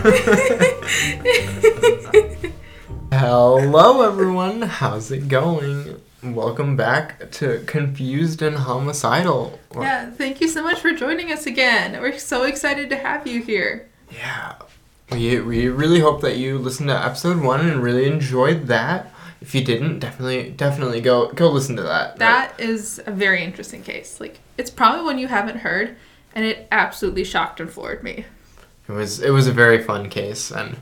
[3.12, 4.62] Hello, everyone.
[4.62, 6.00] How's it going?
[6.22, 9.58] Welcome back to Confused and Homicidal.
[9.74, 12.00] Yeah, thank you so much for joining us again.
[12.00, 13.90] We're so excited to have you here.
[14.10, 14.54] Yeah.
[15.12, 19.12] We, we really hope that you listened to episode one and really enjoyed that.
[19.42, 22.16] If you didn't, definitely definitely go go listen to that.
[22.16, 24.18] That is a very interesting case.
[24.18, 25.94] Like, it's probably one you haven't heard,
[26.34, 28.24] and it absolutely shocked and floored me.
[28.90, 30.76] It was it was a very fun case and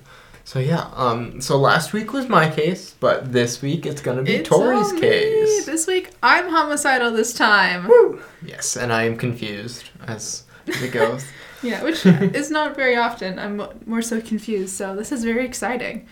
[0.45, 4.37] so yeah, um so last week was my case, but this week it's gonna be
[4.37, 5.67] It's Torii's case.
[5.67, 7.87] This week, I'm homicidal this time.
[7.87, 8.23] Woo!
[8.43, 11.27] Yes, and I am confused as it goes.
[11.63, 12.07] Yeah, which
[12.41, 13.39] is not very often.
[13.39, 16.07] I'm more so confused, so this is very exciting.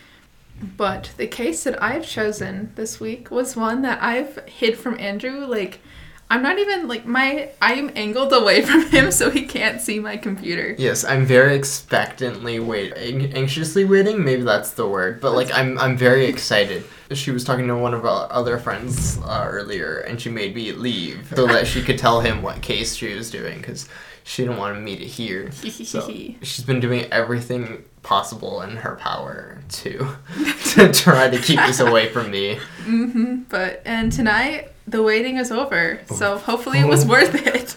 [0.77, 5.47] But the case that I've chosen this week was one that I've hid from Andrew.
[5.47, 5.81] Like,
[6.29, 10.17] I'm not even like my I'm angled away from him so he can't see my
[10.17, 10.75] computer.
[10.79, 14.25] Yes, I'm very expectantly waiting, anxiously waiting.
[14.25, 16.85] Maybe that's the word, but like I'm, I'm very excited.
[17.13, 20.73] She was talking to one of our other friends uh, earlier, and she made me
[20.73, 23.89] leave so that she could tell him what case she was doing because
[24.25, 25.51] she didn't want me to hear.
[25.87, 26.09] So
[26.43, 30.07] she's been doing everything possible in her power to
[30.75, 32.59] to try to keep this away from me.
[32.85, 37.75] hmm But and tonight the waiting is over, so hopefully it was worth it.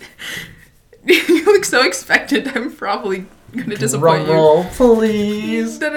[1.05, 2.55] you look so expectant.
[2.55, 4.33] I'm probably gonna disappoint Drum you.
[4.33, 5.79] roll, please.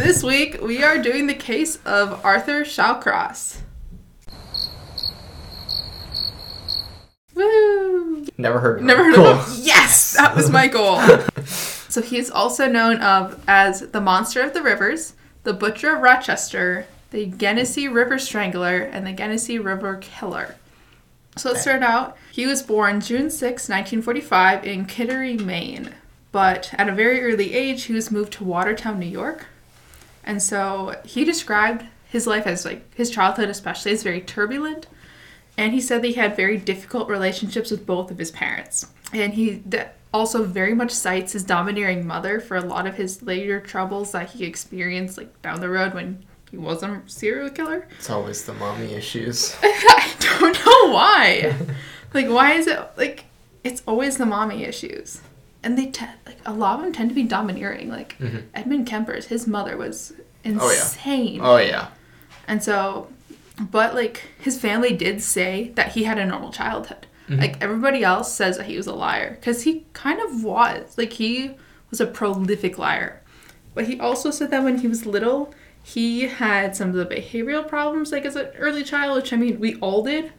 [0.00, 3.58] This week we are doing the case of Arthur Shawcross.
[7.34, 7.79] Woo!
[8.38, 8.86] Never heard of it.
[8.86, 9.26] Never heard cool.
[9.26, 9.54] of him.
[9.62, 11.00] Yes, that was my goal.
[11.46, 16.02] so he is also known of as the Monster of the Rivers, the Butcher of
[16.02, 20.56] Rochester, the Genesee River Strangler, and the Genesee River Killer.
[21.36, 22.16] So let's start out.
[22.32, 25.94] He was born June 6, 1945, in Kittery, Maine.
[26.32, 29.46] But at a very early age, he was moved to Watertown, New York.
[30.24, 34.86] And so he described his life as like his childhood, especially, as very turbulent.
[35.60, 38.86] And he said that he had very difficult relationships with both of his parents.
[39.12, 39.62] And he
[40.14, 44.30] also very much cites his domineering mother for a lot of his later troubles that
[44.30, 47.86] he experienced, like down the road when he was a serial killer.
[47.98, 49.54] It's always the mommy issues.
[49.62, 51.54] I don't know why.
[52.14, 53.26] like, why is it like
[53.62, 55.20] it's always the mommy issues?
[55.62, 57.90] And they tend like a lot of them tend to be domineering.
[57.90, 58.44] Like Mhm.
[58.54, 60.58] Edmund Kemper's, his mother was insane.
[60.62, 60.80] Oh, yeah.
[60.80, 61.40] insane.
[61.42, 61.88] Oh yeah.
[62.48, 63.08] And so,
[63.60, 67.06] but like his family did say that he had a normal childhood.
[67.28, 67.40] Mhm.
[67.40, 70.96] Like everybody else says that he was a liar because he kind of was.
[70.96, 71.52] Like he
[71.90, 73.20] was a prolific liar.
[73.74, 77.66] But he also said that when he was little, he had some of the behavioral
[77.66, 80.32] problems like as an early child, which I mean we all did.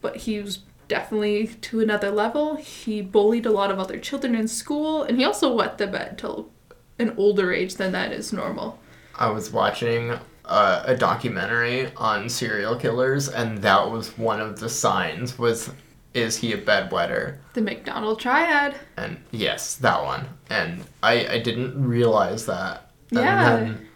[0.00, 2.56] But he was definitely to another level.
[2.56, 6.18] He bullied a lot of other children in school, and he also wet the bed
[6.18, 6.50] till
[6.98, 8.78] an older age than that is normal.
[9.14, 10.18] I was watching
[10.50, 15.38] uh, a documentary on serial killers, and that was one of the signs.
[15.38, 15.70] Was
[16.12, 17.38] is he a bedwetter?
[17.54, 18.74] The McDonald triad.
[18.96, 20.26] And yes, that one.
[20.50, 22.90] And I I didn't realize that.
[23.10, 23.56] And Yeah.
[23.56, 23.88] then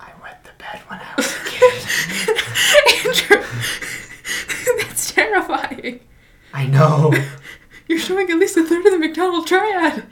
[0.00, 1.84] I wet the bed when I was a kid.
[3.06, 3.44] Andrew,
[4.82, 6.00] that's terrifying.
[6.54, 7.12] I know.
[7.88, 10.06] You're showing at least a third of the McDonald triad.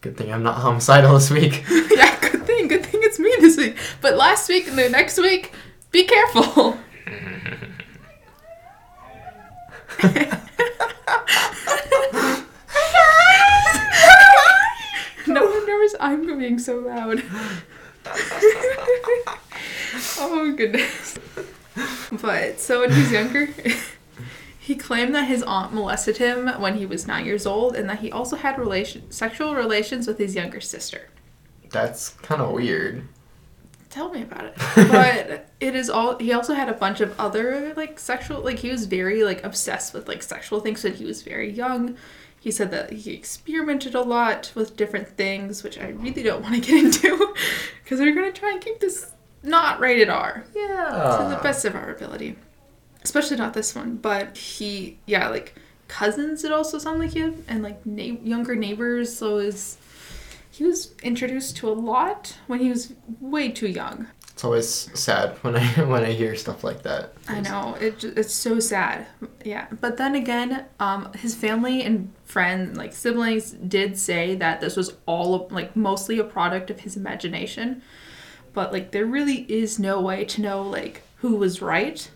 [0.00, 1.64] Good thing I'm not homicidal this week.
[1.96, 2.16] yeah,
[2.48, 2.66] thing.
[2.66, 3.76] Good thing it's me this week.
[4.00, 5.52] But last week and the next week,
[5.92, 6.78] be careful.
[15.26, 17.22] no one knows I'm being so loud.
[20.18, 21.18] oh goodness.
[22.10, 23.50] But so when he was younger,
[24.58, 27.98] he claimed that his aunt molested him when he was nine years old, and that
[27.98, 31.10] he also had relation sexual relations with his younger sister.
[31.70, 33.06] That's kind of weird.
[33.90, 34.54] Tell me about it.
[34.90, 36.18] But it is all.
[36.18, 38.40] He also had a bunch of other like sexual.
[38.42, 41.96] Like he was very like obsessed with like sexual things when he was very young.
[42.40, 46.54] He said that he experimented a lot with different things, which I really don't want
[46.54, 47.34] to get into,
[47.82, 49.10] because we're gonna try and keep this
[49.42, 51.16] not rated R Yeah.
[51.18, 52.36] to the best of our ability.
[53.02, 55.54] Especially not this one, but he, yeah, like
[55.88, 56.44] cousins.
[56.44, 59.16] It also sounded like had, and like na- younger neighbors.
[59.16, 59.76] So is
[60.58, 64.08] he was introduced to a lot when he was way too young.
[64.32, 67.12] It's always sad when I when I hear stuff like that.
[67.28, 68.02] I know it.
[68.02, 69.06] It's so sad.
[69.44, 74.74] Yeah, but then again, um, his family and friends, like siblings, did say that this
[74.74, 77.80] was all like mostly a product of his imagination.
[78.52, 82.10] But like, there really is no way to know like who was right.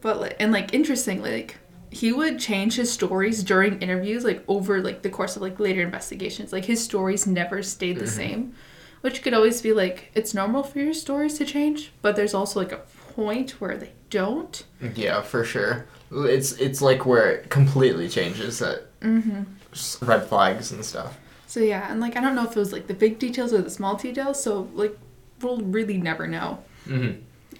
[0.00, 1.58] But like, and like interestingly, like
[1.90, 5.82] he would change his stories during interviews, like over like the course of like later
[5.82, 6.52] investigations.
[6.52, 8.54] Like his stories never stayed the same,
[9.00, 12.60] which could always be like it's normal for your stories to change, but there's also
[12.60, 12.82] like a
[13.14, 14.64] point where they don't.
[14.94, 15.86] Yeah, for sure.
[16.10, 20.04] It's it's like where it completely changes that mm-hmm.
[20.04, 21.18] red flags and stuff.
[21.46, 23.62] So yeah, and like I don't know if it was like the big details or
[23.62, 24.96] the small details, so like
[25.40, 26.62] we'll really never know.
[26.84, 27.10] hmm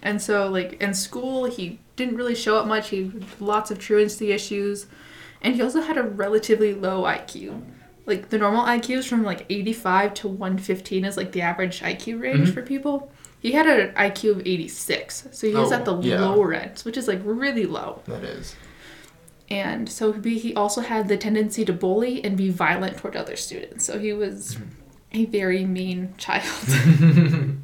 [0.03, 2.89] And so like in school he didn't really show up much.
[2.89, 4.87] He had lots of truancy issues,
[5.43, 7.63] and he also had a relatively low IQ.
[8.07, 12.21] Like the normal IQ is from like 85 to 115 is like the average IQ
[12.23, 12.55] range Mhm.
[12.55, 13.13] for people.
[13.41, 16.21] He had an IQ of 86, so he was Oh, at the yeah.
[16.25, 18.01] lower end, which is like really low.
[18.07, 18.57] That is.
[19.51, 23.37] And so he he also had the tendency to bully and be violent toward other
[23.37, 23.85] students.
[23.85, 24.57] So he was
[25.13, 26.45] a very mean child.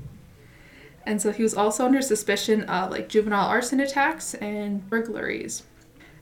[1.06, 5.62] and so he was also under suspicion of like juvenile arson attacks and burglaries.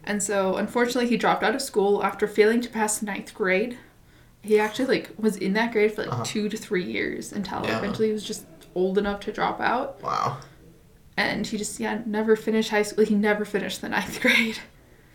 [0.04, 3.78] And so unfortunately he dropped out of school after failing to pass ninth grade.
[4.42, 6.24] He actually like was in that grade for like Uh-huh.
[6.24, 7.78] two to three years until Yeah.
[7.78, 8.44] eventually he was just
[8.74, 10.02] old enough to drop out.
[10.02, 10.38] Wow.
[11.16, 13.04] And he just yeah, never finished high school.
[13.04, 14.58] He never finished the ninth grade.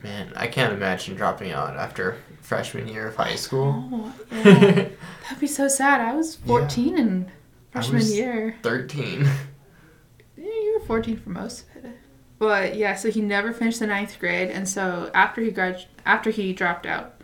[0.04, 3.90] Man, I can't imagine dropping out after freshman year of high school.
[3.92, 4.90] Oh, yeah.
[5.24, 6.00] That'd be so sad.
[6.00, 7.32] I was 14 in I
[7.74, 8.56] freshman was- year.
[8.64, 9.28] 13.
[10.88, 11.92] Yeah, you were 14 for most of it.
[12.40, 16.30] But yeah, so he never finished the ninth grade, and so after he grad, after
[16.30, 17.16] he dropped out,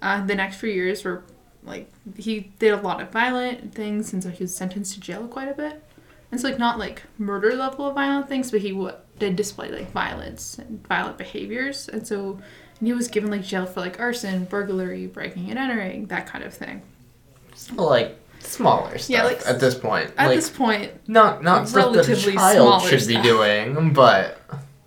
[0.00, 1.24] uh, the next few years were
[1.64, 5.28] like he did a lot of violent things, and so he was sentenced to jail
[5.28, 5.82] quite a bit.
[6.30, 9.70] And so like not like murder level of violent things, but he w- did display
[9.70, 12.40] like violence and violent behaviors, and so
[12.78, 16.42] and he was given like jail for like arson, burglary, breaking and entering, that kind
[16.44, 16.82] of thing.
[17.54, 20.12] Still, like smaller stuff Yeah, like, at this point.
[20.18, 24.40] At like this point, not not stuff that a relatively child should be doing, but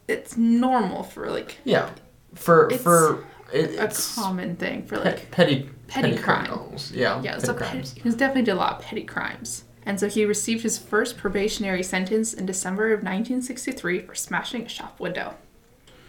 [0.07, 1.89] it's normal for like yeah,
[2.35, 3.23] for It's for
[3.53, 6.45] it, a it's common thing for like petty petty crime.
[6.45, 6.91] criminals.
[6.91, 9.63] Yeah, yeah, petty so petty, he was definitely did a lot of petty crimes.
[9.87, 14.69] And so he received his first probationary sentence in December of 1963 for smashing a
[14.69, 15.35] shop window.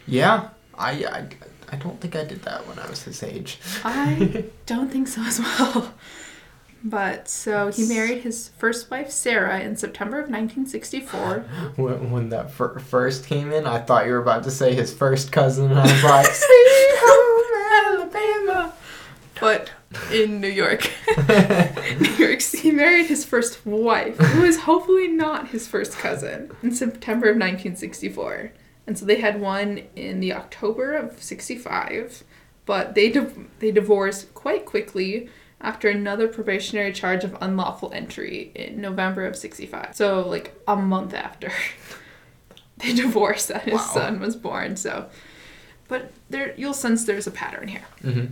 [0.07, 1.27] Yeah, I, I
[1.71, 3.59] I don't think I did that when I was his age.
[3.83, 5.93] I don't think so as well.
[6.83, 11.45] But so he married his first wife Sarah in September of 1964.
[11.75, 14.93] When, when that fir- first came in, I thought you were about to say his
[14.93, 16.27] first cousin, and I was like,
[17.85, 18.73] Alabama.
[19.39, 19.71] But
[20.11, 20.89] in New York.
[21.99, 26.73] New York, he married his first wife, who is hopefully not his first cousin, in
[26.73, 28.51] September of 1964.
[28.87, 32.23] And so they had one in the October of 65,
[32.65, 38.79] but they div- they divorced quite quickly after another probationary charge of unlawful entry in
[38.79, 39.95] November of 65.
[39.95, 41.51] So like a month after
[42.77, 43.79] they divorced that his Wow.
[43.93, 44.75] son was born.
[44.77, 45.09] So
[45.87, 47.85] but there you'll sense there's a pattern here.
[48.01, 48.25] hmm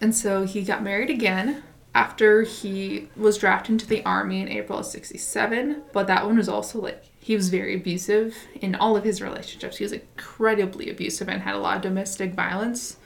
[0.00, 1.62] And so he got married again
[1.94, 5.82] after he was drafted into the army in April of 67.
[5.92, 9.78] But that one was also like, he was very abusive in all of his relationships.
[9.78, 12.96] He was incredibly abusive and had a lot of domestic violence.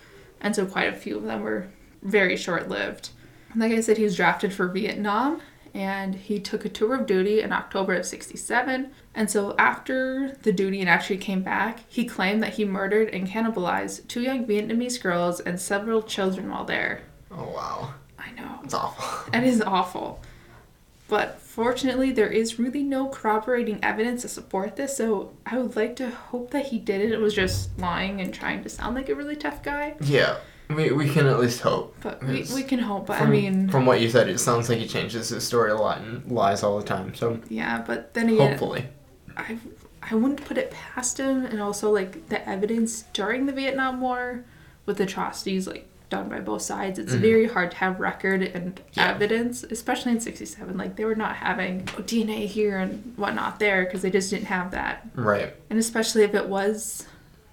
[0.43, 1.69] And so quite a few of them were
[2.02, 3.08] very short lived.
[3.56, 5.41] Like I said, he was drafted for Vietnam
[5.75, 8.93] and he took a tour of duty in October of 67.
[9.15, 13.26] And so after the duty and actually came back, he claimed that he murdered and
[13.28, 17.02] cannibalized two young Vietnamese girls and several children while there.
[17.31, 18.61] Oh wow, I know.
[18.62, 19.33] it's awful.
[19.33, 20.21] And It is awful.
[21.09, 25.97] But fortunately, there is really no corroborating evidence to support this, so I would like
[25.97, 27.12] to hope that he did it.
[27.12, 29.95] It was just lying and trying to sound like a really tough guy.
[30.00, 30.38] Yeah,
[30.75, 31.97] we, we can at least hope.
[32.02, 33.07] But we, we can hope.
[33.07, 35.71] But From, I mean, from what you said, it sounds like he changes his story
[35.71, 37.14] a lot and lies all the time.
[37.14, 38.87] So yeah, but then again, hopefully,
[39.37, 39.59] I
[40.02, 44.45] I wouldn't put it past him, and also like the evidence during the Vietnam War
[44.87, 46.99] with atrocities like done by both sides.
[46.99, 47.21] It's Mhm.
[47.21, 49.09] very hard to have record and Yeah.
[49.09, 50.76] evidence, especially in '67.
[50.76, 54.71] Like they were not having DNA here and whatnot there because they just didn't have
[54.73, 55.54] that, right?
[55.71, 57.07] and especially if it was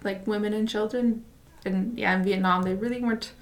[0.04, 1.24] like women and children,
[1.64, 3.32] and yeah, in Vietnam they really weren't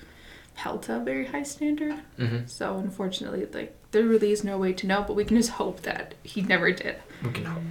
[0.54, 1.94] held to a very high standard.
[2.16, 5.50] hmm So unfortunately, like there really is no way to know, but we can just
[5.60, 6.96] hope that he never did.
[7.22, 7.62] We can hope.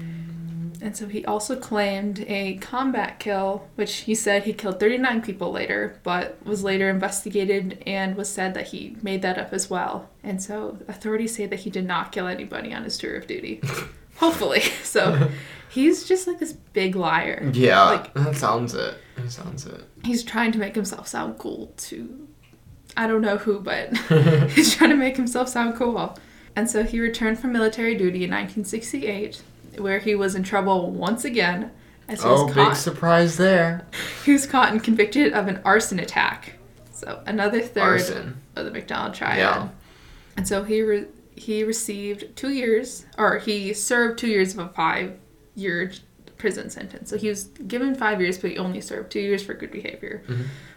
[0.82, 5.52] And so he also claimed a combat kill, which he said he killed 39 people
[5.52, 10.10] later, but was later investigated and was said that he made that up as well.
[10.24, 13.62] And so authorities say that he did not kill anybody on his tour of duty.
[14.20, 14.62] Hopefully.
[14.84, 15.30] So
[15.70, 17.50] he's just like this big liar.
[17.54, 18.96] Yeah, Like- that sounds it.
[19.18, 19.84] That sounds it.
[20.04, 22.28] He's trying to make himself sound cool to
[22.98, 23.96] I don't know who, but
[24.52, 26.18] he's trying to make himself sound cool.
[26.56, 29.42] And so he returned from military duty in 1968,
[29.78, 31.72] where he was in trouble once again
[32.08, 33.86] As he was Oh, big surprise there.
[34.26, 36.54] he was caught and convicted of an arson attack.
[36.92, 38.42] So another third Arson.
[38.56, 39.38] of the McDonald triad.
[39.38, 39.70] Yeah.
[40.36, 41.06] And so he re-
[41.40, 45.18] he received two years, or he served two years of a five
[45.56, 45.92] year
[46.38, 47.10] prison sentence.
[47.10, 50.22] So he was given five years, but he only served two years for good behavior,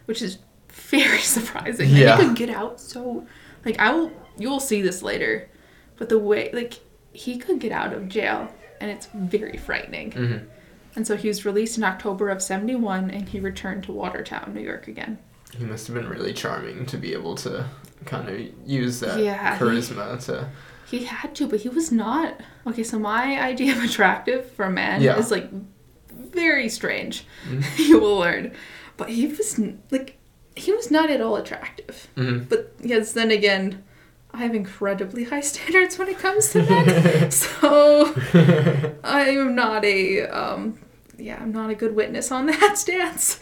[0.06, 0.38] which is
[0.68, 1.90] very surprising.
[1.90, 2.16] Yeah.
[2.16, 3.26] he could get out so,
[3.64, 5.48] like I will, you will see this later,
[5.96, 6.74] but the way like
[7.12, 8.48] he could get out of jail,
[8.80, 10.12] and it's very frightening.
[10.12, 10.46] Mhm.
[10.94, 14.60] And so he was released in October of '71, and he returned to Watertown, New
[14.62, 15.18] York again.
[15.56, 17.66] He must have been really charming to be able to
[18.04, 20.48] kind of use that Yeah, he- charisma to.
[20.86, 22.40] He had to, but he was not.
[22.66, 25.18] Okay, so my idea of attractive for a man Yeah.
[25.18, 25.48] is like
[26.10, 27.24] very strange.
[27.48, 27.64] Mhm.
[27.88, 28.52] you will learn.
[28.98, 29.58] But he was
[29.90, 30.18] like,
[30.54, 32.08] he was not at all attractive.
[32.16, 32.48] Mhm.
[32.48, 33.82] But yes, then again,
[34.34, 37.30] I have incredibly high standards when it comes to men.
[37.30, 38.14] so
[39.02, 40.78] I am not a, um,
[41.18, 43.38] yeah, I'm not a good witness on that stance.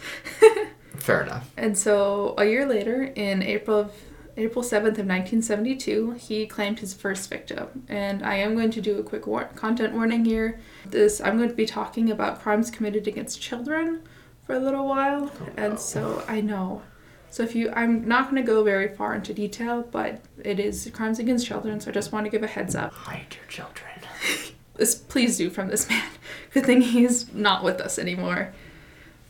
[0.99, 1.49] Fair enough.
[1.57, 3.91] And so a year later, in April of
[4.37, 7.83] April 7th of 1972, he claimed his first victim.
[7.89, 10.59] And I am going to do a quick war- content warning here.
[10.85, 14.01] This I'm going to be talking about crimes committed against children
[14.45, 15.31] for a little while.
[15.41, 16.81] Oh, And so I know.
[17.29, 20.89] So if you I'm not going to go very far into detail, but it is
[20.93, 22.91] crimes against children, so I just want to give a heads up.
[22.93, 23.87] Hide your children.
[24.75, 26.09] This please do from this man.
[26.53, 28.51] Good thing he's not with us anymore.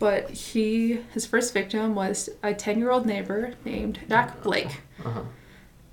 [0.01, 4.81] But he his first victim was a 10-year-old neighbor named Jack Blake.
[5.05, 5.21] Uh-huh.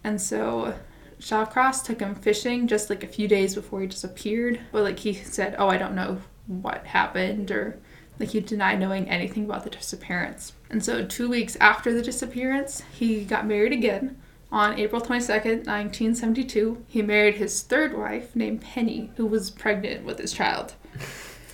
[0.02, 0.74] And so
[1.20, 4.60] Shawcross took him fishing just like a few days before he disappeared.
[4.72, 7.78] But like he said, Oh, I don't know what happened or
[8.18, 10.54] like he denied knowing anything about the disappearance.
[10.70, 14.16] And so two weeks after the disappearance, he got married again.
[14.50, 20.18] On April 22nd, 1972, he married his third wife named Penny, who was pregnant with
[20.18, 20.72] his child.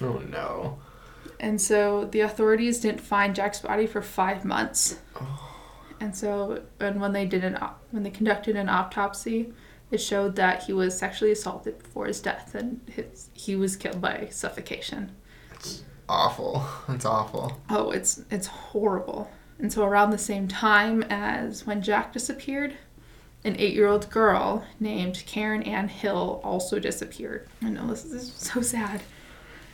[0.00, 0.78] Oh no.
[1.44, 4.98] And so the authorities didn't find Jack's body for five months.
[5.14, 5.54] Oh.
[6.00, 9.52] And so, and when they did an au- when they conducted an autopsy,
[9.90, 14.00] it showed that he was sexually assaulted before his death, and his, he was killed
[14.00, 15.14] by suffocation.
[15.52, 16.64] It's awful.
[16.88, 17.60] That's awful.
[17.68, 19.30] Oh, it's it's horrible.
[19.58, 22.74] And so around the same time as when Jack disappeared,
[23.44, 27.46] an eight-year-old girl named Karen Ann Hill also disappeared.
[27.62, 29.02] I know this is so sad.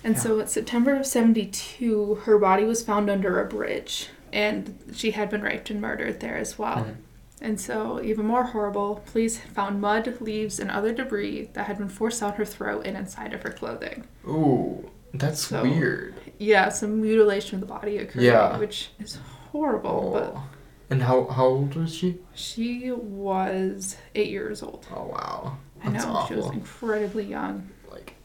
[0.02, 5.10] And so in September of 72, her body was found under a bridge and she
[5.10, 6.76] had been raped and murdered there as well.
[6.84, 6.94] Mhm.
[7.42, 11.88] And so, even more horrible, police found mud, leaves, and other debris that had been
[11.88, 14.04] forced down her throat and inside of her clothing.
[14.28, 16.14] Ooh, that's So- weird.
[16.38, 18.58] Yeah, some mutilation of the body occurred, Yeah.
[18.58, 19.18] which is
[19.52, 20.10] horrible.
[20.12, 20.42] But Oh.
[20.90, 22.18] And how how old was she?
[22.34, 24.86] she was eight years old.
[24.94, 25.56] Oh wow.
[25.82, 27.68] I know That's she was incredibly young.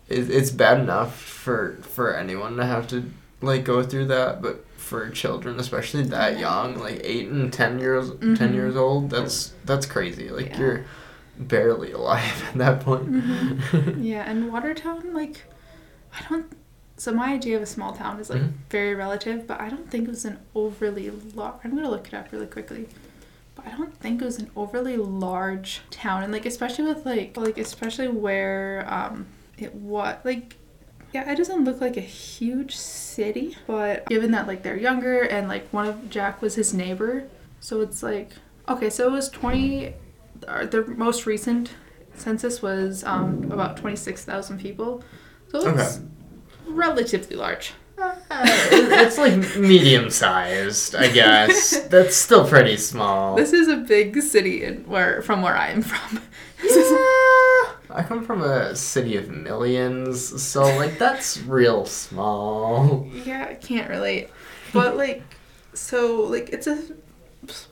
[0.08, 4.66] It, it's bad enough for for anyone to have to like go through that, but
[4.78, 8.54] for children, especially that young, like eight and ten years ten Mhm.
[8.54, 10.30] years old, that's that's crazy.
[10.30, 10.60] Like Yeah.
[10.60, 10.86] you're
[11.38, 13.12] barely alive at that point.
[13.12, 14.02] Mm-hmm.
[14.04, 15.42] Yeah, and Watertown, like,
[16.14, 16.46] I don't.
[16.98, 18.52] So my idea of a small town is like Mhm.
[18.70, 21.56] very relative, but I don't think it was an overly large.
[21.64, 22.88] I'm gonna look it up really quickly,
[23.56, 27.36] but I don't think it was an overly large town, and like especially with like
[27.36, 29.26] like especially where um
[29.58, 30.56] it was like.
[31.14, 35.48] Yeah, it doesn't look like a huge city, but given that like they're younger and
[35.48, 37.24] like one of Jack was his neighbor,
[37.62, 38.32] so it's like
[38.68, 39.94] okay, so it was twenty.
[40.46, 41.72] uh, The most recent
[42.16, 45.04] census was um, about 26,000 people.
[45.50, 46.02] So it's
[46.68, 47.72] relatively large.
[48.32, 51.80] it's like medium sized, I guess.
[51.88, 53.36] That's still pretty small.
[53.38, 56.20] This is a big city in where from where I am from.
[56.62, 56.92] This is-
[57.90, 63.08] I come from a city of millions, so like that's real small.
[63.26, 64.30] yeah, I can't relate.
[64.74, 65.24] But like
[65.74, 66.82] so like it's a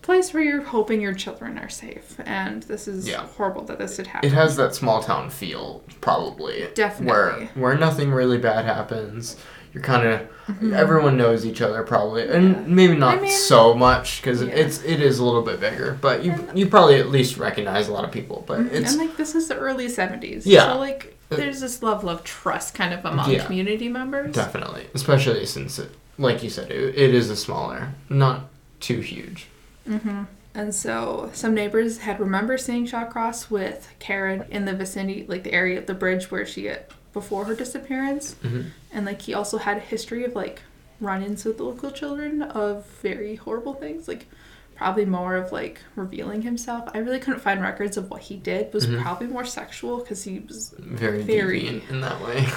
[0.03, 3.25] place where you're hoping your children are safe and this is Yeah.
[3.25, 4.31] horrible that this had happened.
[4.31, 6.67] It has that small town feel, probably.
[6.75, 7.07] Definitely.
[7.07, 9.35] Where where nothing really bad happens.
[9.73, 12.69] You're kind of everyone knows each other probably, and Mm-hmm.
[12.69, 12.75] Yeah.
[12.75, 14.49] maybe not I mean- so much because Yeah.
[14.49, 15.97] it's it is a little bit bigger.
[15.99, 18.43] But you you probably at least recognize a lot of people.
[18.45, 20.43] But it's and like this is the early 70s.
[20.45, 20.73] Yeah.
[20.73, 23.43] So like there's this level of trust kind of among Yeah.
[23.45, 24.35] community members.
[24.35, 25.89] definitely, especially since it,
[26.19, 28.49] like you said, it, it is a smaller, not
[28.79, 29.47] too huge.
[29.89, 30.23] Mm-hmm.
[30.53, 35.53] And so some neighbors had remembered seeing Shawcross with Karen in the vicinity, like the
[35.53, 36.69] area of the bridge where she
[37.13, 38.35] before her disappearance.
[38.43, 38.65] Mhm.
[38.91, 40.61] And like he also had a history of like
[40.99, 44.27] run-ins with local children of very horrible things, like
[44.75, 46.89] probably more of like revealing himself.
[46.93, 48.67] I really couldn't find records of what he did.
[48.67, 49.01] It was Mhm.
[49.01, 51.81] probably more sexual because he was Very, Very.
[51.89, 52.47] in that way.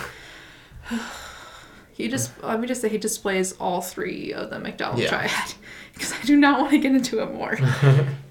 [1.93, 5.09] He just let me just say he displays all three of the McDonald Yeah.
[5.09, 5.55] triad
[5.95, 7.57] because I do not want to get into it more.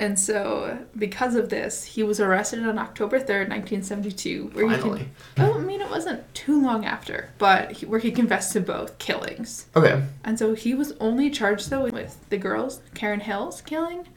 [0.00, 4.50] and so, because of this, he was arrested on October third, nineteen seventy-two.
[4.54, 5.00] Where Finally.
[5.00, 5.04] he
[5.36, 8.62] con- oh, I mean, it wasn't too long after, but he, where he confessed to
[8.62, 9.66] both killings.
[9.76, 10.02] Okay.
[10.24, 14.08] And so he was only charged though with the girls, Karen Hill's killing,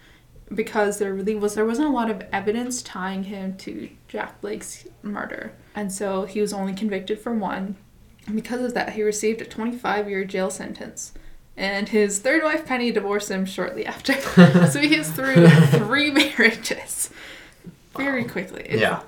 [0.56, 4.88] because there really was there wasn't a lot of evidence tying him to Jack Blake's
[5.02, 5.52] murder.
[5.76, 7.76] And so he was only convicted for one.
[8.26, 11.12] And because of that, he received a 25 year jail sentence.
[11.56, 14.14] And his third wife, Penny, divorced him shortly after.
[14.72, 17.10] so he gets through three marriages
[17.96, 18.64] very quickly.
[18.68, 19.02] It's Yeah.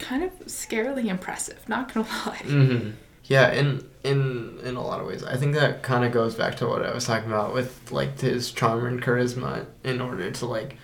[0.00, 2.42] kind of scarily impressive, not gonna lie.
[2.44, 2.90] hmm
[3.26, 6.56] Yeah, in in in a lot of ways, I think that kind of goes back
[6.56, 9.66] to what I was talking about with like his charm and charisma.
[9.84, 10.76] In order to like,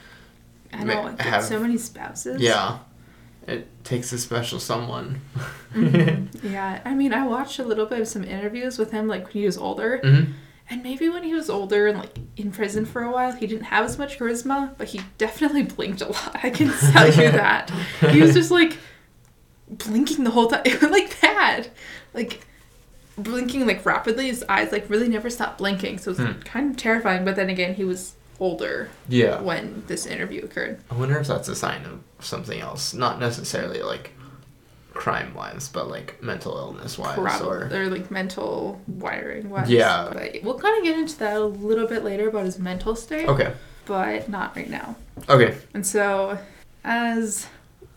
[0.72, 2.40] I know, like, have- so many spouses.
[2.40, 2.78] yeah,
[3.48, 5.20] it takes a special someone.
[6.42, 9.32] Yeah, I mean, I watched a little bit of some interviews with him, like when
[9.32, 10.32] he was older, hmm
[10.70, 13.64] and maybe when he was older and like in prison for a while, he didn't
[13.64, 16.38] have as much charisma, but he definitely blinked a lot.
[16.42, 17.70] I can tell you that
[18.10, 18.76] he was just like
[19.68, 21.64] blinking the whole time, like that,
[22.14, 22.44] like
[23.16, 24.28] blinking like rapidly.
[24.28, 26.40] His eyes like really never stopped blinking, so it was Hmm.
[26.42, 27.24] kind of terrifying.
[27.24, 29.40] But then again, he was older Yeah.
[29.40, 30.80] when this interview occurred.
[30.90, 34.12] I wonder if that's a sign of something else, not necessarily like
[34.98, 39.70] crime wise, but like mental illness wise, Probably, or or like mental wiring wise.
[39.70, 40.10] Yeah.
[40.12, 43.28] But we'll kind of get into that a little bit later about his mental state.
[43.28, 43.54] okay,
[43.86, 44.96] But not right now.
[45.28, 46.38] okay, And so,
[46.84, 47.46] as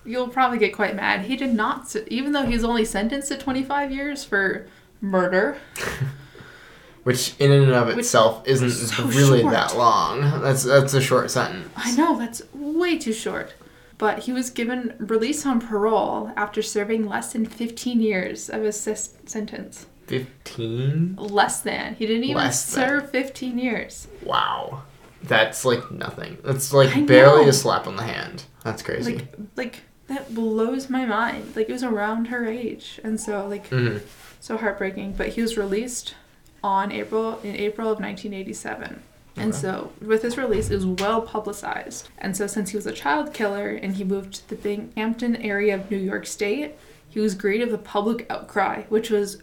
[0.05, 3.37] you'll probably get quite mad, he did not, even though he was only sentenced to
[3.37, 4.67] 25 years for
[5.01, 5.57] murder.
[7.03, 9.53] which in and of Which itself isn't so really short.
[9.53, 10.21] that long.
[10.41, 11.67] That's that's a short sentence.
[11.75, 13.53] I know, that's way too short.
[14.01, 18.81] But he was given release on parole after serving less than 15 years of his
[19.27, 19.85] sentence.
[20.07, 21.15] Fifteen.
[21.19, 21.93] Less than.
[21.93, 22.83] He didn't even Less than.
[22.83, 24.07] serve 15 years.
[24.23, 24.81] Wow.
[25.21, 26.39] That's like nothing.
[26.43, 28.45] That's like barely a slap on the hand.
[28.63, 29.17] That's crazy.
[29.17, 31.55] Like, like that blows my mind.
[31.55, 33.97] Like it was around her age, and so like hmm
[34.39, 35.13] so heartbreaking.
[35.13, 36.15] But he was released
[36.63, 39.03] on April in April of 1987.
[39.37, 39.61] And Okay.
[39.61, 42.09] so, with his release, it was well publicized.
[42.17, 45.75] And so, since he was a child killer and he moved to the Binghamton area
[45.75, 46.75] of New York State,
[47.07, 49.41] he was greeted with a public outcry, which was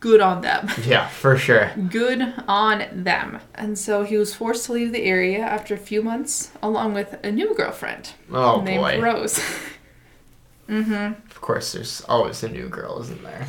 [0.00, 0.68] good on them.
[0.86, 1.70] Yeah, for sure.
[1.90, 3.40] Good on them.
[3.54, 7.18] And so, he was forced to leave the area after a few months, along with
[7.22, 9.00] a new girlfriend Oh named boy.
[9.02, 9.38] Rose.
[10.68, 11.12] mm-hmm.
[11.30, 13.46] Of course, there's always a new girl, isn't there?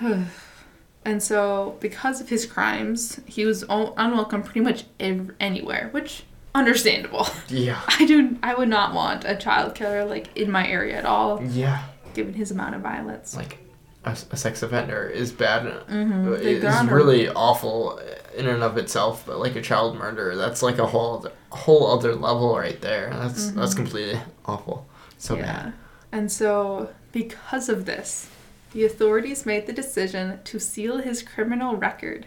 [1.04, 7.26] And so, because of his crimes, he was unwelcome pretty much ev- anywhere, which understandable.
[7.48, 7.80] Yeah.
[7.88, 8.36] I do.
[8.42, 11.82] I would not want a child killer like in my area at all, Yeah.
[12.14, 13.36] given his amount of violence.
[13.36, 13.58] Like
[14.04, 15.64] a, a sex offender is bad.
[15.88, 16.28] Mm-hmm.
[16.28, 17.98] uh, Is really awful
[18.36, 21.86] in and of itself, but like a child murder, that's like a whole other, whole
[21.92, 23.10] other level right there.
[23.12, 24.86] That's that's completely awful.
[25.18, 25.44] So Mm-hmm.
[25.44, 25.62] yeah.
[25.64, 25.72] bad.
[26.12, 28.28] And so, because of this,
[28.72, 32.26] the authorities made the decision to seal his criminal record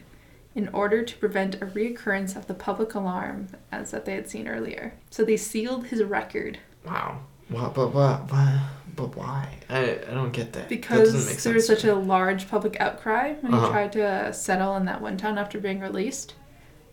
[0.54, 4.48] in order to prevent a reoccurrence of the public alarm as that they had seen
[4.48, 4.94] earlier.
[5.10, 7.22] So they sealed his record Wow.
[7.50, 7.74] What?
[7.74, 8.32] But what?
[8.32, 8.60] What?
[8.96, 9.50] But why?
[9.70, 10.62] I, I don't get that.
[10.62, 13.70] that because make there was such a large public outcry when he Uh-huh.
[13.70, 16.36] tried to settle in that one town after being released.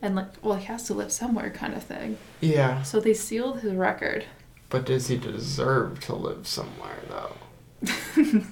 [0.01, 2.19] And like, well, he has to live somewhere, kind of thing.
[2.41, 2.83] yeah.
[2.83, 4.25] So they sealed his record.
[4.71, 7.37] But does he deserve to live somewhere though?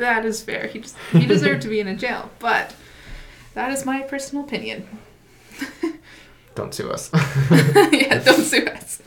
[0.00, 0.66] That is fair.
[0.66, 2.74] He just he deserved to be in a jail, but
[3.54, 4.86] that is my personal opinion.
[6.54, 7.10] Don't sue us.
[7.92, 9.00] yeah, don't sue us.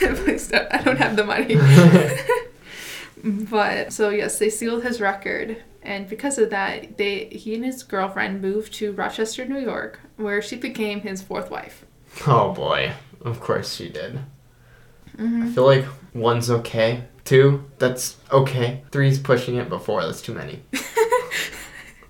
[0.00, 0.66] Please don't.
[0.74, 1.54] I don't have the money.
[3.22, 7.82] but so yes, they sealed his record, and because of that, they he and his
[7.84, 11.84] girlfriend moved to Rochester, New York, where she became his fourth wife.
[12.26, 12.92] oh boy.
[13.22, 14.16] Of course she did.
[14.16, 15.52] I Mm-hmm.
[15.52, 17.04] feel like one's okay.
[17.24, 18.82] Two, that's okay.
[18.90, 20.62] Three's pushing it, but four, that's too many.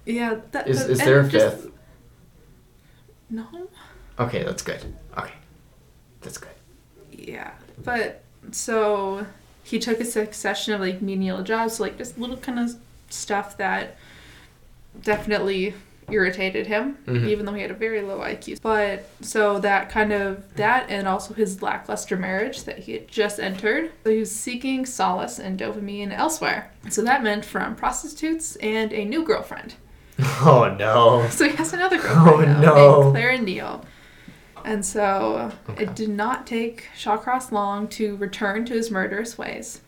[0.07, 1.73] Yeah, that Is, that- is there a just- fifth?
[3.29, 3.47] No.
[4.19, 4.83] Okay, that's good.
[5.17, 5.33] Okay.
[6.23, 6.51] That's good.
[7.13, 7.53] Yeah,
[7.85, 9.27] but so
[9.63, 12.75] he took a succession of like menial jobs, like just little kind of
[13.11, 13.99] stuff that
[15.03, 15.75] definitely
[16.13, 17.27] irritated him, Mhm.
[17.29, 18.59] even though he had a very low IQ.
[18.63, 23.39] But so that kind of that, and also his lackluster marriage that he had just
[23.41, 23.91] entered.
[24.05, 26.71] So he was seeking solace and dopamine elsewhere.
[26.89, 29.75] So that meant from prostitutes and a new girlfriend.
[30.43, 31.27] Oh no.
[31.31, 33.03] So he has another girlfriend Oh, now, no.
[33.03, 33.85] named Clara Neal.
[34.65, 35.85] And so Okay.
[35.85, 39.81] it did not take Shawcross long to return to his murderous ways,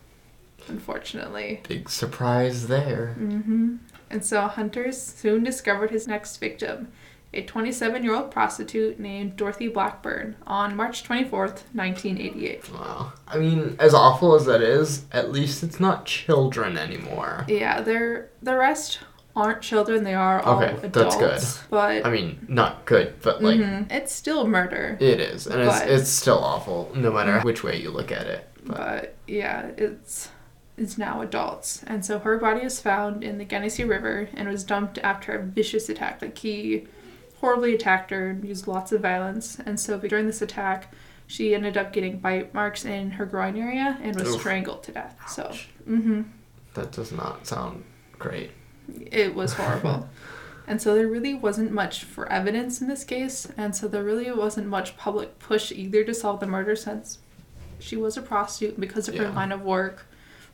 [0.67, 1.61] unfortunately.
[1.67, 3.13] Big surprise there.
[3.17, 3.75] hmm
[4.13, 6.89] And so hunters soon discovered his next victim,
[7.33, 12.71] a 27 year old prostitute named Dorothy Blackburn, on March 24th, 1988.
[12.71, 13.13] Wow.
[13.27, 17.43] I mean, as awful as that is, at least it's not children anymore.
[17.47, 18.99] Yeah, they're, the rest
[19.35, 21.15] aren't children, they are all Okay, adults.
[21.15, 21.67] that's good.
[21.71, 24.95] But I mean, not good, but like mhm, it's still murder.
[24.99, 28.47] it is, and it's it's still awful, no matter which way you look at it.
[28.63, 30.29] But, but yeah, it's
[30.77, 34.63] it's now adults, and so her body was found in the Genesee River and was
[34.63, 36.21] dumped after a vicious attack.
[36.21, 36.87] Like he
[37.39, 40.93] horribly attacked her and used lots of violence, and so during this attack,
[41.27, 44.39] she ended up getting bite marks in her groin area and was Oof.
[44.41, 45.15] strangled to death.
[45.29, 45.67] So, Ouch.
[45.85, 46.21] hmm
[46.73, 47.83] that does not sound
[48.17, 48.49] great.
[49.11, 50.09] it was horrible.
[50.65, 54.31] And so there really wasn't much for evidence in this case, and so there really
[54.31, 57.17] wasn't much public push either to solve the murder since
[57.79, 60.05] she was a prostitute because of her line of work.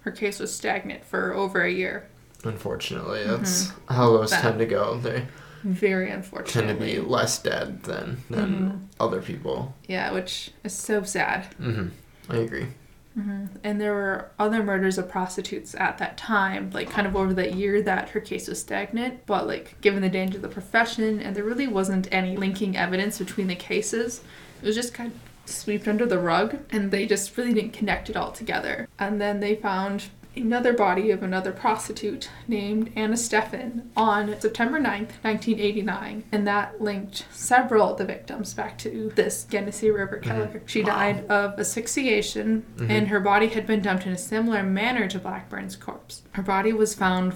[0.09, 2.07] Her case was stagnant for over a year.
[2.43, 3.93] Unfortunately, that's mm-hmm.
[3.93, 4.97] how those That- tend to go.
[4.97, 5.27] They
[5.63, 6.65] Very unfortunate.
[6.65, 8.77] tend to be less dead than than mm-hmm.
[8.99, 9.75] other people.
[9.87, 11.53] Yeah, which is so sad.
[11.59, 11.89] hmm
[12.27, 12.69] I agree.
[13.15, 13.57] Mm-hmm.
[13.63, 17.53] And there were other murders of prostitutes at that time, like kind of over that
[17.53, 19.27] year that her case was stagnant.
[19.27, 23.19] But like, given the danger of the profession, and there really wasn't any linking evidence
[23.19, 24.21] between the cases,
[24.59, 28.09] it was just kind of swept under the rug, and they just really didn't connect
[28.09, 28.87] it all together.
[28.97, 35.21] And then they found another body of another prostitute named Anna Steffen on September 9th,
[35.23, 40.29] 1989, and that linked several of the victims back to this Genesee River mm-hmm.
[40.29, 40.61] killer.
[40.65, 40.95] She Wow.
[40.95, 42.91] died of asphyxiation, mm-hmm.
[42.91, 46.21] and her body had been dumped in a similar manner to Blackburn's corpse.
[46.33, 47.33] Her body was found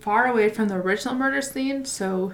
[0.00, 2.32] far away from the original murder scene, so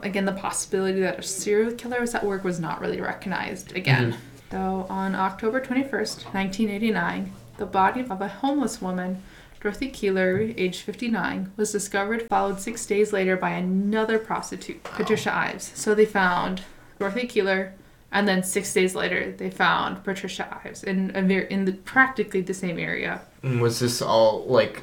[0.00, 4.12] again, the possibility that a serial killer was at work was not really recognized again.
[4.12, 4.20] Mm-hmm.
[4.50, 9.22] Though on October 21st, 1989, the body of a homeless woman,
[9.60, 15.72] Dorothy Keeler, age 59, was discovered, followed six days later by another prostitute, Patricia Ives.
[15.74, 16.62] So they found
[16.98, 17.74] Dorothy Keeler,
[18.12, 22.78] and then six days later, they found Patricia Ives in in the, practically the same
[22.78, 23.22] area.
[23.42, 24.82] And was this all like?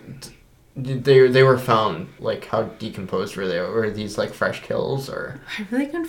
[0.75, 3.59] they they were found like how decomposed were they?
[3.59, 5.39] Were these like fresh kills or?
[5.57, 6.07] I really couldn't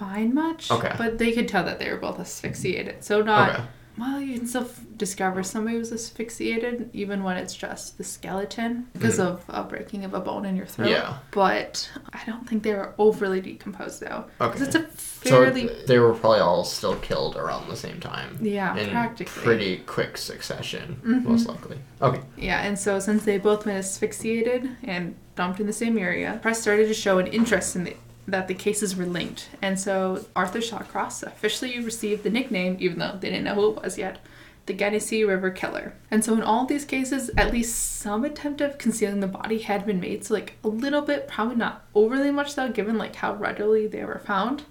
[0.00, 0.70] find much.
[0.70, 0.94] Okay.
[0.98, 3.04] But they could tell that they were both asphyxiated.
[3.04, 3.50] So not.
[3.50, 3.62] Okay.
[3.98, 8.86] Well, you can still f- discover somebody was asphyxiated even when it's just the skeleton
[8.94, 10.86] because of a breaking of a bone in your throat.
[10.86, 10.94] Mm-hmm.
[10.94, 11.18] Yeah.
[11.32, 14.24] But I don't think they were overly decomposed though.
[14.40, 14.62] Okay.
[14.64, 15.68] it's a So fairly.
[15.86, 18.38] they were probably all still killed around the same time.
[18.40, 19.42] Yeah, in practically.
[19.42, 21.24] pretty quick succession, Mhm.
[21.24, 21.78] most likely.
[22.00, 22.22] Okay.
[22.38, 26.62] Yeah, and so since they both been asphyxiated and dumped in the same area, press
[26.62, 29.48] started to show an interest in the, that the cases were linked.
[29.62, 33.82] And so Arthur Shawcross officially received the nickname, even though they didn't know who it
[33.82, 34.18] was yet,
[34.66, 35.94] the Genesee River Killer.
[36.10, 39.86] And so in all these cases, at least some attempt of concealing the body had
[39.86, 40.24] been made.
[40.24, 44.04] So like a little bit, probably not overly much though, given like how readily they
[44.04, 44.64] were found.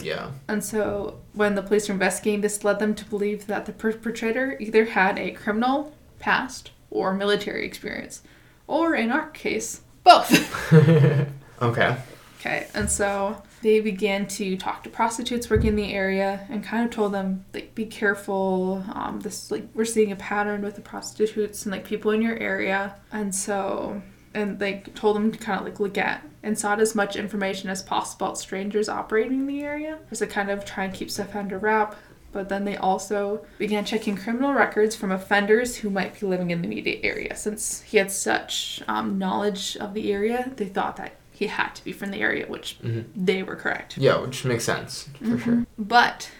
[0.00, 0.30] Yeah.
[0.46, 4.56] And so when the police were investigating, this led them to believe that the perpetrator
[4.60, 8.22] either had a criminal past or military experience.
[8.66, 10.72] Or in our case, both.
[11.62, 11.96] okay.
[12.40, 16.84] Okay, and so they began to talk to prostitutes working in the area and kind
[16.84, 18.82] of told them, like, be careful.
[18.94, 22.38] Um, this, like, we're seeing a pattern with the prostitutes and, like, people in your
[22.38, 22.96] area.
[23.12, 24.00] And so,
[24.32, 27.68] and, like, told them to kind of, like, look at and sought as much information
[27.68, 29.98] as possible about strangers operating in the area.
[30.08, 31.94] Just to kind of try and keep stuff under wrap.
[32.32, 36.62] But then they also began checking criminal records from offenders who might be living in
[36.62, 37.36] the immediate area.
[37.36, 41.82] Since he had such um, knowledge of the area, they thought that he had to
[41.82, 43.04] be from the area, which Mhm.
[43.16, 43.96] they were correct.
[43.96, 45.38] Yeah, which makes sense for Mm-hmm.
[45.38, 45.66] sure.
[45.78, 46.30] But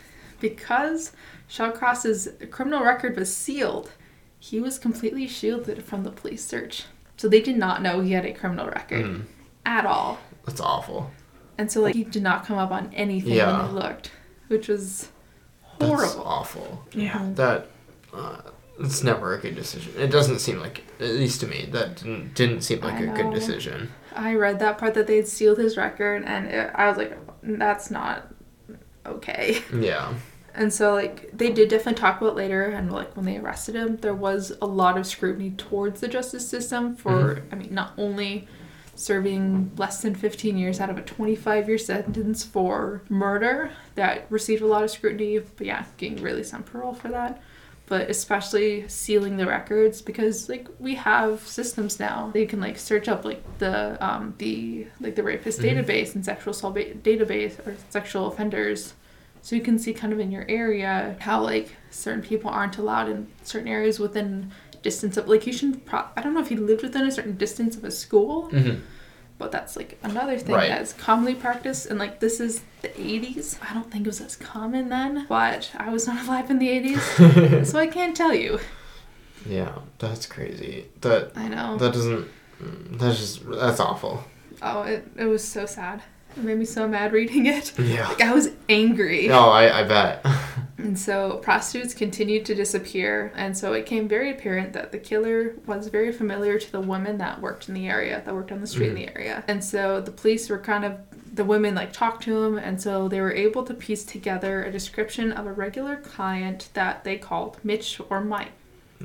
[0.41, 1.13] because
[1.49, 3.93] Shawcross's criminal record was sealed,
[4.39, 6.85] he was completely shielded from the police search.
[7.17, 9.23] So they did not know he had a criminal record Mm.
[9.65, 10.19] at all.
[10.45, 11.11] That's awful.
[11.57, 13.51] And so like he did not come up on anything Yeah.
[13.65, 14.11] when they looked,
[14.49, 15.09] which was
[15.63, 15.97] horrible.
[16.05, 16.85] That's awful.
[16.93, 17.13] Yeah.
[17.21, 17.37] Mhm.
[17.37, 17.69] That.
[18.13, 18.37] Uh,
[18.79, 19.93] it's never a good decision.
[19.99, 23.15] It doesn't seem like, at least to me, that didn't, didn't seem like I a
[23.15, 23.93] good decision.
[24.15, 27.17] I read that part that they had sealed his record, and it, I was like,
[27.43, 28.33] that's not
[29.07, 29.63] okay.
[29.75, 30.15] Yeah.
[30.53, 33.99] And so, like, they did definitely talk about later, and like when they arrested him,
[33.99, 37.55] there was a lot of scrutiny towards the justice system for, mm-hmm.
[37.55, 38.49] I mean, not only
[39.01, 44.61] serving less than 15 years out of a 25 year sentence for murder that received
[44.61, 47.41] a lot of scrutiny, but yeah, getting really on parole for that.
[47.91, 52.31] But especially sealing the records because like we have systems now.
[52.33, 53.75] They can like search up like the
[54.09, 55.67] um the like the rapist Mhm.
[55.69, 58.95] database and sexual assault ba- database or sexual offenders
[59.43, 63.09] so you can see kind of in your area how like certain people aren't allowed
[63.09, 64.53] in certain areas within
[64.89, 67.37] distance of like you shouldn't pro- I don't know if he lived within a certain
[67.45, 68.75] distance of a school, hmm
[69.41, 70.69] But that's like another thing Right.
[70.69, 73.59] that's commonly practiced, and like this is the 80s.
[73.69, 76.69] I don't think it was as common then, but I was not alive in the
[76.69, 78.61] 80s, so I can't tell you.
[79.47, 80.89] yeah, that's crazy.
[81.01, 81.79] That I know.
[81.79, 82.29] that doesn't.
[82.93, 84.23] That's just that's awful.
[84.61, 86.03] oh, it, it was so sad.
[86.37, 87.77] It made me so mad reading it.
[87.79, 88.07] Yeah.
[88.09, 89.27] Like I was angry.
[89.27, 90.21] No, I I bet.
[90.83, 95.55] And so prostitutes continued to disappear, and so it became very apparent that the killer
[95.67, 98.67] was very familiar to the women that worked in the area, that worked on the
[98.67, 99.45] street in the area.
[99.49, 100.99] And so the police were kind of
[101.33, 104.73] the women like talked to him, and so they were able to piece together a
[104.73, 108.53] description of a regular client that they called Mitch or Mike.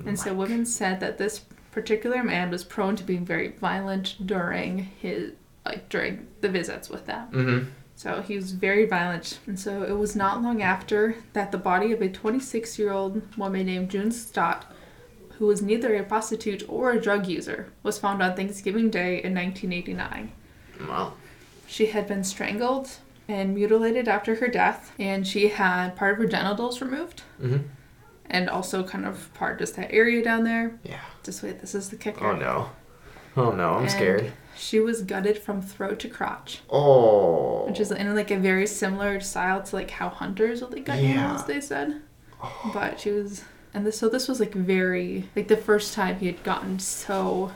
[0.05, 1.39] And so women said that this
[1.71, 5.31] particular man was prone to being very violent during his
[5.65, 7.27] like during the visits with them.
[7.31, 7.69] Mm-hmm.
[8.05, 9.39] So he was very violent.
[9.47, 13.23] And so it was not long after that the body of a 26 year old
[13.35, 14.71] woman named June Stott,
[15.39, 19.33] who was neither a prostitute or a drug user, was found on Thanksgiving Day in
[19.33, 20.31] 1989.
[20.87, 21.13] Wow.
[21.65, 22.91] She had been strangled
[23.27, 27.65] and mutilated after her death, and she had part of her genitals removed, Mm-hmm.
[28.27, 30.77] and also kind of part just that area down there.
[30.83, 30.99] Yeah.
[31.23, 32.23] Just wait, this is the kicker.
[32.23, 32.69] Oh no.
[33.37, 34.31] Oh no, I'm And scared.
[34.57, 36.61] She was gutted from throat to crotch.
[36.69, 37.65] Oh.
[37.67, 41.01] which is in like a very similar style to like how hunters would like gut
[41.01, 41.09] Yeah.
[41.09, 42.01] animals they said
[42.73, 43.43] but she was
[43.73, 47.51] and this so this was like very like the first time he had gotten so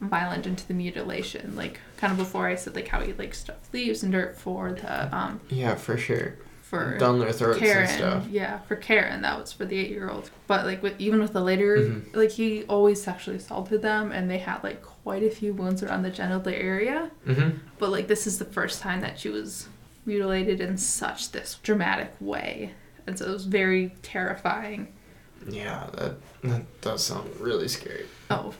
[0.00, 3.72] violent into the mutilation like kind of before i said like how he like stuffed
[3.72, 6.36] leaves and dirt for the um Yeah, for sure.
[6.62, 8.26] for Down their throats Karen, and stuff.
[8.28, 10.30] yeah, for Karen, that was for the eight-year-old.
[10.48, 12.14] But like with even with the later, Mhm.
[12.14, 16.02] like he always sexually assaulted them, and they had like quite a few wounds around
[16.02, 17.12] the genital area.
[17.28, 17.58] Mm-hmm.
[17.78, 19.68] But like this is the first time that she was
[20.04, 22.72] mutilated in such this dramatic way.
[23.06, 24.92] And so it was very terrifying.
[25.48, 28.06] Yeah, that that does sound really scary.
[28.32, 28.52] Oh,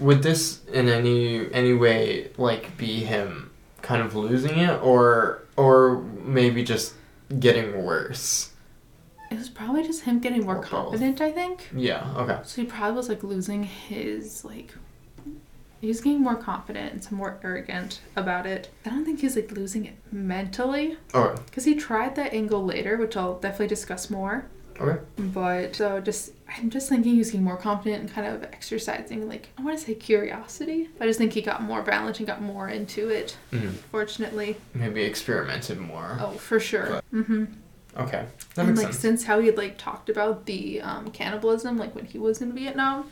[0.00, 6.02] Would this in any any way like be him kind of losing it or or
[6.24, 6.94] maybe just
[7.38, 8.48] getting worse?
[9.30, 10.70] it was probably just him getting more Or both.
[10.70, 11.70] confident, I think.
[11.74, 12.38] Yeah, okay.
[12.42, 14.74] So he probably was like losing his like
[15.82, 18.70] he was getting more confident and some more arrogant about it.
[18.86, 21.42] I don't think he's like losing it mentally Okay.
[21.46, 24.46] because he tried that angle later, which I'll definitely discuss more.
[24.80, 25.02] Okay.
[25.18, 29.48] But so just I'm just thinking he's getting more confident and kind of exercising like
[29.58, 30.88] I want to say curiosity.
[31.00, 33.36] I just think he got more balanced and got more into it.
[33.50, 36.16] hmm Fortunately, Maybe experimented more.
[36.20, 37.02] oh for sure.
[37.12, 37.44] Mm-hmm.
[37.96, 38.24] Okay.
[38.54, 39.00] That and makes like sense.
[39.00, 42.52] since how he had like talked about the um, cannibalism, like when he was in
[42.54, 43.10] Vietnam.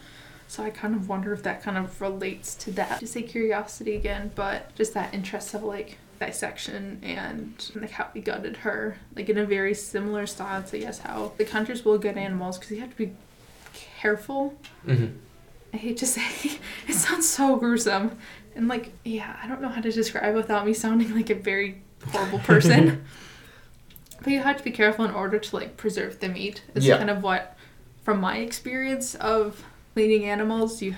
[0.50, 2.98] So I kind of wonder if that kind of relates to that.
[2.98, 8.20] To say curiosity again, but just that interest of like dissection and like how we
[8.20, 12.16] gutted her, like in a very similar style to yes how the hunters will gut
[12.16, 13.12] animals because you have to be
[13.72, 14.54] careful.
[14.84, 15.06] hmm
[15.72, 16.22] I hate to say
[16.88, 18.18] it sounds so gruesome,
[18.56, 21.80] and like yeah, I don't know how to describe without me sounding like a very
[22.08, 23.04] horrible person.
[24.18, 26.64] but you have to be careful in order to like preserve the meat.
[26.74, 26.96] It's Yeah.
[26.98, 27.56] kind of what,
[28.02, 29.62] from my experience of
[29.94, 30.96] cleaning animals, you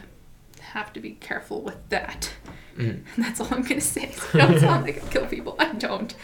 [0.61, 2.33] have to be careful with that.
[2.77, 4.13] hmm And that's all I'm gonna say.
[4.13, 5.57] So don't sound like I kill people.
[5.59, 6.15] I don't.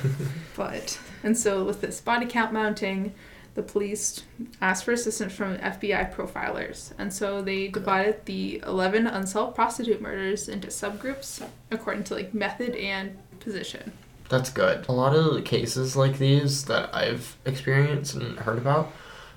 [0.56, 3.14] but and so with this body count mounting,
[3.54, 4.24] the police
[4.62, 10.48] asked for assistance from FBI profilers, and so they divided the 11 unsolved prostitute murders
[10.48, 13.92] into subgroups according to like method and position.
[14.30, 14.88] That's good.
[14.88, 18.90] A lot of the cases like these that I've experienced and heard about,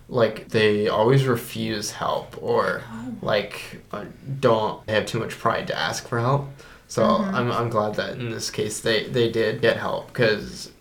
[0.07, 2.81] like they always refuse help or
[3.21, 4.05] like uh,
[4.39, 6.47] don't have too much pride to ask for help.
[6.87, 7.33] So Mhm.
[7.33, 10.71] I'm, I'm glad that in this case they, they did get help because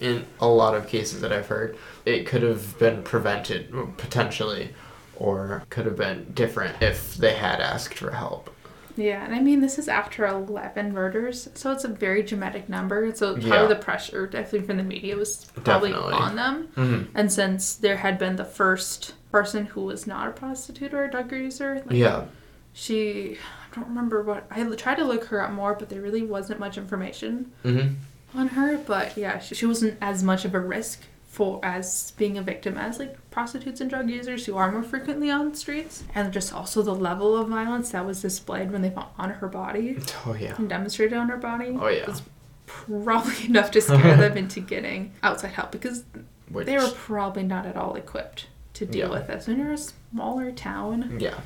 [0.00, 4.74] in a lot of cases that I've heard, it could have been prevented potentially
[5.16, 8.50] or could have been different if they had asked for help.
[8.98, 13.14] Yeah, and I mean this is after 11 murders, so it's a very dramatic number.
[13.14, 13.62] So part Yeah.
[13.62, 16.14] of the pressure, definitely from the media, was probably Definitely.
[16.14, 16.68] on them.
[16.74, 21.04] hmm And since there had been the first person who was not a prostitute or
[21.04, 22.24] a drug user, like Yeah.
[22.72, 23.38] she,
[23.70, 26.58] I don't remember what, I tried to look her up more, but there really wasn't
[26.58, 27.88] much information hmm
[28.34, 28.78] on her.
[28.78, 31.00] But yeah, she, she wasn't as much of a risk
[31.38, 35.30] for as being a victim as like prostitutes and drug users who are more frequently
[35.30, 36.02] on the streets.
[36.12, 39.46] And just also the level of violence that was displayed when they found on her
[39.46, 39.96] body
[40.26, 40.56] Oh yeah.
[40.58, 41.76] and demonstrated on her body.
[41.80, 42.06] Oh yeah.
[42.08, 42.22] was
[42.66, 46.02] probably enough to scare them into getting outside help because
[46.50, 49.14] Which, they were probably not at all equipped to deal Yeah.
[49.18, 49.46] with this.
[49.46, 51.38] When you're a smaller town, yeah.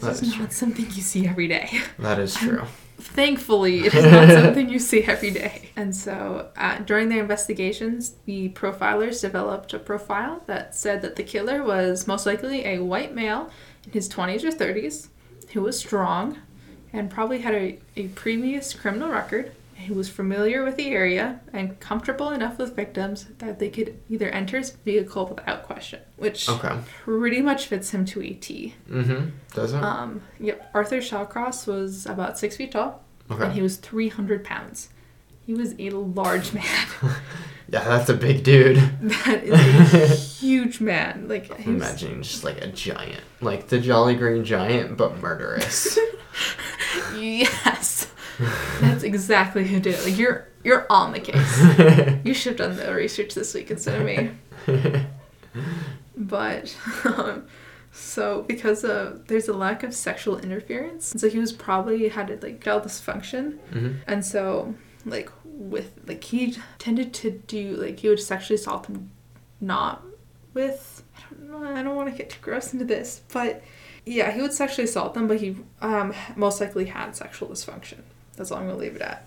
[0.00, 1.70] This is is not something you see every day.
[2.00, 2.64] That is true.
[2.98, 5.70] Thankfully, it is not something you see every day.
[5.76, 11.22] And so, uh, during their investigations, the profilers developed a profile that said that the
[11.22, 13.50] killer was most likely a white male
[13.84, 15.08] in his 20s or 30s
[15.52, 16.38] who was strong
[16.92, 21.78] and probably had a, a previous criminal record He was familiar with the area and
[21.78, 26.76] comfortable enough with victims that they could either enter his vehicle without question, which Okay.
[27.04, 28.74] pretty much fits him to a T.
[28.90, 29.28] Mm-hmm.
[29.54, 29.82] Does it?
[29.82, 34.88] Um, yep, Arthur Shawcross was about six feet tall, and he was 300 pounds.
[35.46, 36.64] He was a large man.
[37.68, 38.76] Yeah, that's a big dude.
[39.00, 40.06] that is a
[40.40, 41.26] huge man.
[41.26, 45.98] Like, I'm was, imagining just like a giant, like the Jolly Green Giant, but murderous.
[47.18, 47.95] yes,
[48.80, 50.04] that's exactly who did it.
[50.04, 52.16] Like, you're you're on the case.
[52.24, 54.30] You should have done the research this week instead of me.
[56.16, 57.46] But um,
[57.92, 62.42] so because of there's a lack of sexual interference, so he was probably had like
[62.42, 68.20] erectile dysfunction, hmm and so like with like he tended to do like he would
[68.20, 69.10] sexually assault them,
[69.60, 70.02] not
[70.54, 73.62] with I don't know I don't want to get too gross into this, but
[74.06, 78.00] yeah he would sexually assault them, but he um most likely had sexual dysfunction.
[78.36, 79.26] That's all I'm gonna leave it at.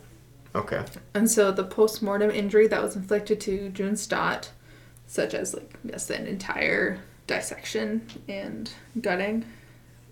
[0.55, 0.83] Okay.
[1.13, 4.49] And so the post-mortem injury that was inflicted to June Stott,
[5.07, 8.69] such as like yes, an entire dissection and
[8.99, 9.45] gutting,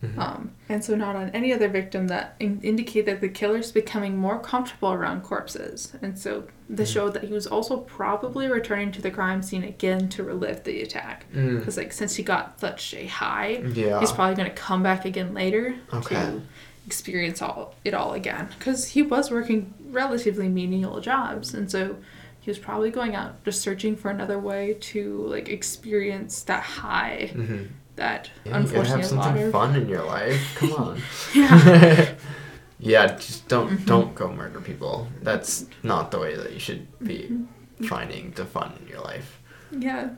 [0.03, 0.17] Mhm.
[0.19, 4.15] um, and so not on any other victim that in- indicate that the killer's becoming
[4.15, 5.93] more comfortable around corpses.
[6.03, 6.93] And so this Mhm.
[6.93, 10.83] showed that he was also probably returning to the crime scene again to relive the
[10.83, 11.25] attack.
[11.33, 11.57] Mm.
[11.59, 13.99] Because like since he got such a high, Yeah.
[13.99, 16.13] he's probably going to come back again later Okay.
[16.15, 16.41] to
[16.87, 21.97] experience all it all again because he was working relatively menial jobs and so
[22.39, 27.29] he was probably going out just searching for another way to like experience that high
[27.33, 27.63] hmm
[27.97, 30.39] that Yeah, you gotta unfortunately have something fun in your life.
[30.55, 31.01] Come on.
[31.33, 32.13] yeah
[32.79, 33.85] yeah, just don't Mhm.
[33.87, 35.07] don't go murder people.
[35.23, 37.85] That's not the way that you should be Mm-hmm.
[37.85, 39.41] finding the fun in your life.
[39.71, 40.09] Yeah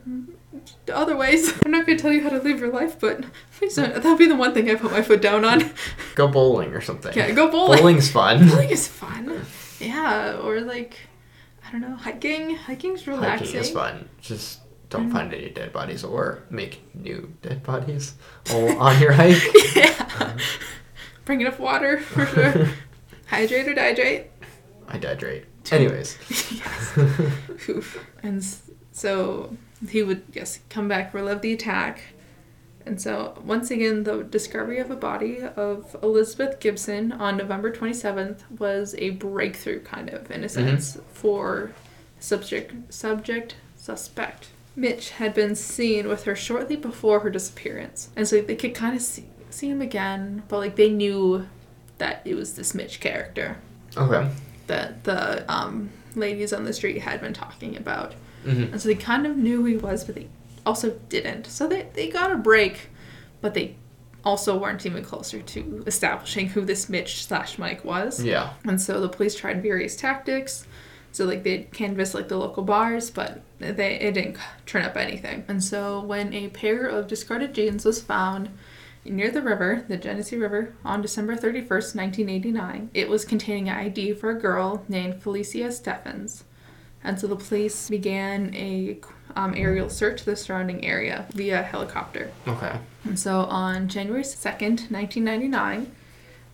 [0.86, 3.24] the other ways i'm not going to tell you how to live your life but
[3.56, 5.70] please don't that'll be the one thing i put my foot down on
[6.14, 7.12] Go bowling or something.
[7.16, 8.48] yeah go bowling Bowling's fun.
[8.48, 9.40] bowling is fun
[9.80, 10.96] yeah or like
[11.66, 14.08] i don't know hiking hiking's relaxing Hiking is fun.
[14.20, 15.12] Just don't Mm.
[15.12, 18.14] find any dead bodies or make new dead bodies
[18.52, 19.40] on your hike.
[19.76, 20.36] yeah.
[21.24, 22.68] Bring enough water for sure.
[23.28, 24.24] Hydrate or dihydrate.
[24.88, 25.44] I dehydrate.
[25.70, 26.18] Anyways.
[26.50, 26.98] yes.
[27.68, 28.04] Oof.
[28.24, 28.44] And
[29.00, 29.56] so
[29.88, 32.02] he would, yes, come back, relive the attack.
[32.86, 38.40] And so, once again, the discovery of a body of Elizabeth Gibson on November 27th
[38.58, 41.72] was a breakthrough, kind of, in a sense, for
[42.18, 44.48] subject, subject, suspect.
[44.76, 48.08] Mitch had been seen with her shortly before her disappearance.
[48.16, 51.46] And so they could kind of see, see him again, but like they knew
[51.98, 53.58] that it was this Mitch character
[53.96, 54.30] Okay.
[54.68, 58.14] that the um, ladies on the street had been talking about.
[58.42, 60.28] Hmm And so they kind of knew who he was, but they
[60.64, 61.46] also didn't.
[61.46, 62.90] So they, they got a break,
[63.40, 63.76] but they
[64.24, 68.22] also weren't even closer to establishing who this Mitch slash Mike was.
[68.22, 68.52] Yeah.
[68.64, 70.66] And so the police tried various tactics.
[71.12, 75.44] So like they canvassed like the local bars, but they it didn't turn up anything.
[75.48, 78.50] And so when a pair of discarded jeans was found
[79.04, 84.14] near the river, the Genesee River, on December 31st, 1989, it was containing an ID
[84.14, 86.44] for a girl named Felicia Stephens.
[87.04, 88.98] And so the police began a
[89.36, 92.30] um, aerial search of the surrounding area via helicopter.
[92.46, 92.76] Okay.
[93.04, 95.90] And so on January 2nd, 1999,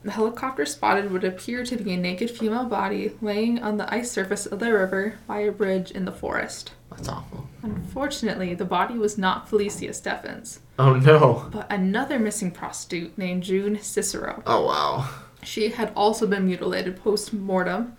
[0.04, 4.10] the helicopter spotted what appeared to be a naked female body laying on the ice
[4.12, 6.70] surface of the river by a bridge in the forest.
[6.90, 7.48] That's awful.
[7.62, 11.48] Unfortunately, the body was not Felicia Stephens, Oh no.
[11.50, 14.42] but another missing prostitute named June Cicero.
[14.46, 15.08] Oh wow.
[15.42, 17.96] She had also been mutilated post mortem,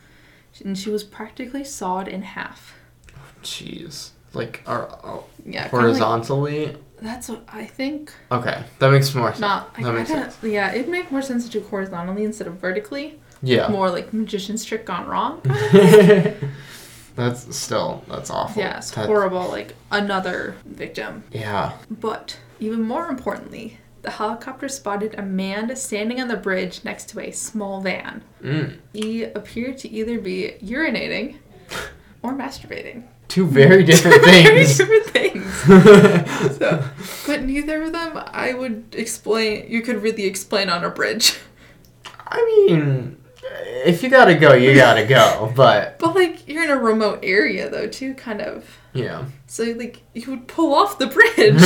[0.62, 2.76] and she was practically sawed in half.
[3.44, 4.10] Jeez.
[4.34, 6.78] Like, are, oh, Yeah, kinda like- horizontally?
[7.02, 8.12] that's what I think.
[8.32, 8.64] Okay.
[8.80, 9.40] That makes more sense.
[9.40, 10.44] Not, I that makes kinda- sense.
[10.44, 13.20] yeah, it'd make more sense to do horizontally instead of vertically.
[13.44, 13.68] Yeah.
[13.68, 15.42] more like magician's trick gone wrong.
[17.16, 18.62] that's still, that's awful.
[18.62, 19.48] yeah, it's horrible.
[19.50, 21.24] Like another victim.
[21.32, 21.74] Yeah.
[21.90, 27.20] But even more importantly, the helicopter spotted a man standing on the bridge next to
[27.20, 28.24] a small van.
[28.42, 28.78] Mm.
[28.94, 31.36] He appeared to either be urinating
[32.24, 33.04] or masturbating.
[33.28, 34.78] Two very different Very things.
[34.78, 35.44] different things.
[36.58, 36.84] So,
[37.28, 39.70] but neither of them I would explain.
[39.70, 41.38] You could really explain on a bridge.
[42.26, 42.40] I
[42.70, 43.18] mean,
[43.86, 45.52] if you gotta go, you gotta go.
[45.54, 48.66] But, But like you're in a remote area though too, kind of.
[48.94, 49.26] yeah.
[49.48, 51.62] So like you would pull off the bridge.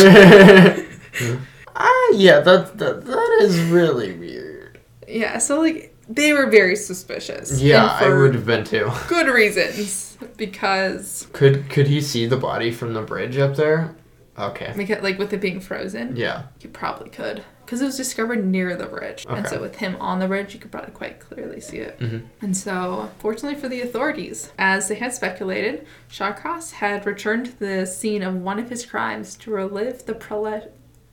[1.76, 4.80] Ah, yeah, that, that, that is really weird.
[5.08, 7.62] Yeah, so like they were very suspicious.
[7.62, 8.90] Yeah, I would have been too.
[9.08, 13.96] good reasons because Could could he see the body from the bridge up there?
[14.38, 14.74] Okay.
[14.76, 16.44] Because, like with it being frozen, Yeah.
[16.62, 17.44] you probably could.
[17.66, 19.26] Because it was discovered near the bridge.
[19.30, 22.00] And so with him on the bridge, you could probably quite clearly see it.
[22.00, 22.24] Mhm.
[22.42, 27.86] And so, fortunately for the authorities, as they had speculated, Shawcross had returned to the
[27.86, 30.70] scene of one of his crimes to relive the prele-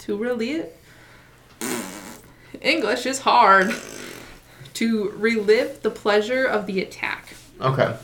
[0.09, 0.67] to relive
[2.63, 3.73] English is hard.
[4.75, 7.35] To relive the pleasure of the attack.
[7.61, 7.95] Okay.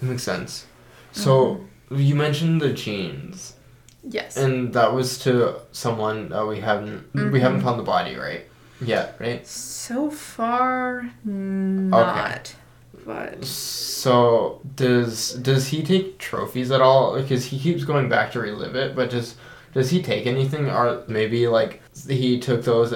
[0.00, 0.66] That makes sense.
[1.12, 2.00] So mm-hmm.
[2.00, 3.54] you mentioned the jeans,
[4.02, 4.36] Yes.
[4.36, 7.66] and that was to someone that we haven't we haven't mm-hmm.
[7.66, 8.46] found the body right
[8.80, 9.46] yet, right?
[9.46, 12.26] so far, not.
[12.26, 12.60] Okay.
[13.06, 17.20] But So does does he take trophies at all?
[17.20, 19.36] Because he keeps going back to relive it, but does
[19.74, 20.68] does he take anything?
[20.70, 22.94] Or maybe like he took those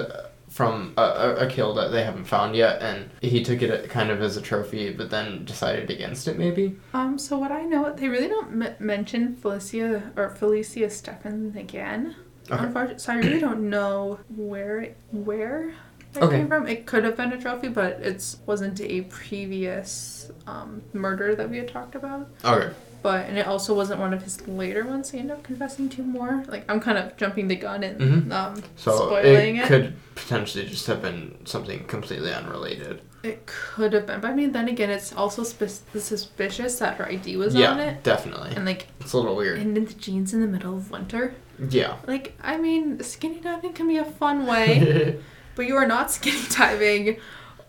[0.49, 4.09] from a, a, a kill that they haven't found yet, and he took it kind
[4.09, 6.37] of as a trophy, but then decided against it.
[6.39, 6.75] Maybe.
[6.93, 12.15] Um, so what I know, they really don't m- mention Felicia or Felicia Stefan again.
[12.51, 12.63] Okay.
[12.65, 15.75] Unfortunately, so I really don't know where where
[16.15, 16.37] it Okay.
[16.37, 16.67] came from.
[16.67, 21.57] It could have been a trophy, but it wasn't a previous um, murder that we
[21.57, 22.27] had talked about.
[22.43, 22.73] Okay.
[23.01, 25.11] But and it also wasn't one of his later ones.
[25.11, 26.43] He ended up confessing to more.
[26.47, 28.31] Like I'm kind of jumping the gun and Mhm.
[28.33, 29.67] um, So spoiling it, it.
[29.67, 33.01] could potentially just have been something completely unrelated.
[33.23, 37.05] It could have been, but I mean, then again, it's also sp- suspicious that her
[37.07, 38.53] ID was yeah, on it, Yeah, definitely.
[38.55, 39.59] and like It's a little weird.
[39.59, 41.33] And in the jeans in the middle of winter.
[41.69, 41.95] Yeah.
[42.07, 45.19] Like, I mean, skinny diving can be a fun way,
[45.59, 47.19] but you are not skinny diving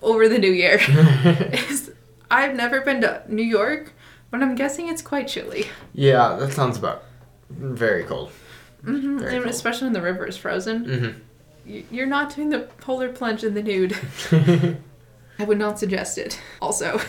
[0.01, 0.79] over the new year.
[2.31, 3.93] I've never been to New York,
[4.31, 5.67] but I'm guessing it's quite chilly.
[5.93, 7.03] yeah, that sounds about
[7.51, 8.31] very cold.
[8.85, 9.55] hmm Very And cold.
[9.55, 10.85] especially when the river is frozen.
[10.87, 11.19] Mm-hmm.
[11.69, 13.97] Y- You're not doing the polar plunge in the nude.
[15.41, 16.41] I would not suggest it.
[16.63, 17.01] Also,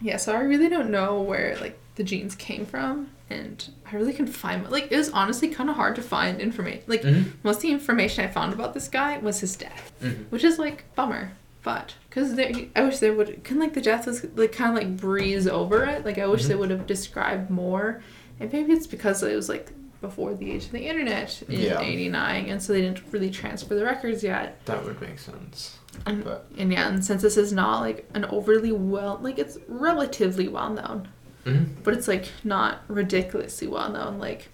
[0.00, 0.18] yeah.
[0.18, 4.32] So I really don't know where like the jeans came from, and I really couldn't
[4.32, 6.82] find like it was honestly kind of hard to find information.
[6.86, 7.32] Like Mhm.
[7.42, 10.26] most of the information I found about this guy was his death, Mhm.
[10.30, 11.32] which is like bummer.
[11.62, 14.96] But because I wish they would can like the death was like kind of like
[14.96, 16.04] breeze over it.
[16.04, 18.02] Like I wish they would have described more,
[18.40, 19.70] and maybe it's because it was like
[20.00, 21.80] before the age of the internet in Yeah.
[21.80, 24.58] '89, and so they didn't really transfer the records yet.
[24.66, 25.78] That would make sense.
[26.04, 29.58] And, But and yeah, and since this is not like an overly well, like it's
[29.68, 31.06] relatively well known,
[31.44, 31.66] Mhm.
[31.84, 34.48] but it's like not ridiculously well known, like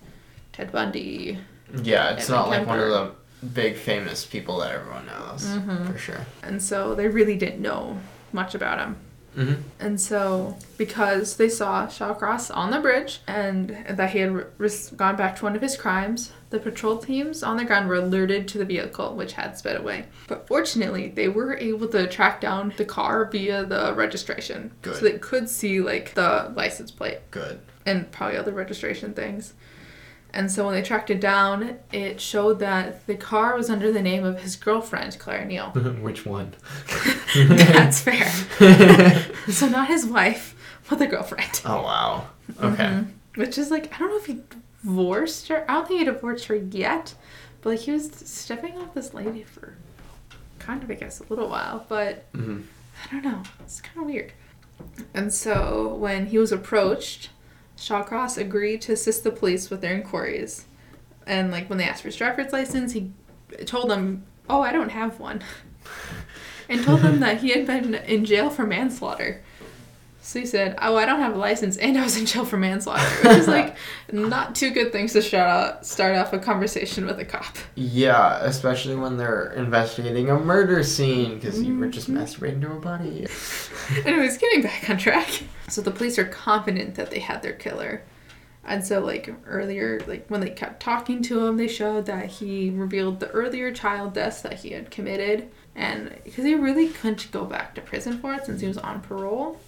[0.52, 1.38] Ted Bundy.
[1.82, 5.92] yeah, it's not like one of the big famous people that everyone knows Mhm.
[5.92, 6.26] for sure.
[6.42, 7.98] And so they really didn't know
[8.32, 8.96] much about him.
[9.36, 9.60] Mm-hmm.
[9.78, 15.14] And so, because they saw Shawcross on the bridge and that he had re- gone
[15.16, 18.58] back to one of his crimes, the patrol teams on the ground were alerted to
[18.58, 20.06] the vehicle, which had sped away.
[20.28, 24.72] But fortunately, they were able to track down the car via the registration.
[24.82, 24.96] Good.
[24.96, 27.60] So they could see, like, the license plate Good.
[27.84, 29.52] and probably other registration things.
[30.32, 34.02] And so when they tracked it down, it showed that the car was under the
[34.02, 35.70] name of his girlfriend, Claire Neal.
[36.02, 36.54] Which one?
[37.34, 38.28] That's fair.
[39.50, 40.54] so not his wife,
[40.88, 41.62] but the girlfriend.
[41.64, 42.26] Oh wow.
[42.62, 42.84] Okay.
[42.84, 43.06] Mhm.
[43.36, 44.40] Which is like I don't know if he
[44.82, 45.64] divorced her.
[45.70, 47.14] I don't think he divorced her yet,
[47.62, 49.74] but like he was stepping off this lady for
[50.58, 52.60] kind of I guess a little while, but hmm
[53.10, 53.42] I don't know.
[53.60, 54.32] It's kind of weird.
[55.14, 57.30] And so when he was approached,
[57.76, 60.66] Shawcross agreed to assist the police with their inquiries.
[61.26, 63.12] And like when they asked for his driver's license, he
[63.66, 65.42] told them, "Oh, I don't have one,"
[66.68, 69.42] and told them that he had been in jail for manslaughter.
[70.28, 72.58] So he said, "Oh, I don't have a license, and I was in jail for
[72.58, 73.74] manslaughter," which is like
[74.12, 77.56] not two good things to start out start off a conversation with a cop.
[77.76, 82.18] Yeah, especially when they're investigating a murder scene because you were just mm-hmm.
[82.18, 83.26] masturbating to a body.
[84.04, 85.30] Anyways, getting back on track.
[85.68, 88.02] So the police are confident that they had their killer.
[88.66, 92.68] And so, like earlier, like when they kept talking to him, they showed that he
[92.68, 97.46] revealed the earlier child deaths that he had committed, and because he really couldn't go
[97.46, 99.58] back to prison for it since he was on parole,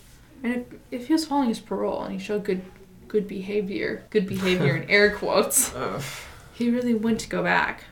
[0.43, 2.63] and if, if he was following his parole and he showed good,
[3.09, 6.03] good behavior, good behavior in air quotes, Ugh.
[6.53, 7.85] he really wouldn't go back.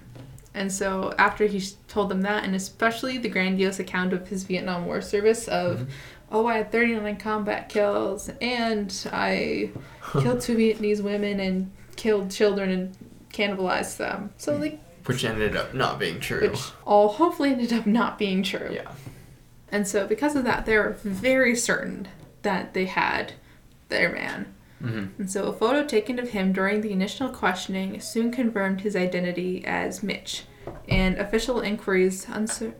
[0.54, 4.86] And so after he told them that, and especially the grandiose account of his Vietnam
[4.86, 5.90] War service of, mm-hmm.
[6.32, 9.70] oh, I had 39 combat kills, and I
[10.20, 12.96] killed two Vietnamese women and killed children and
[13.32, 14.30] cannibalized them.
[14.38, 14.60] So mm.
[14.60, 16.50] like, Which ended up not being true.
[16.50, 18.70] which all hopefully ended up not being true.
[18.72, 18.90] Yeah.
[19.70, 22.08] And so because of that, they were very certain
[22.48, 23.34] that they had
[23.90, 24.54] their man.
[24.80, 28.96] hmm And so a photo taken of him during the initial questioning soon confirmed his
[28.96, 30.44] identity as Mitch.
[30.88, 32.26] And official inquiries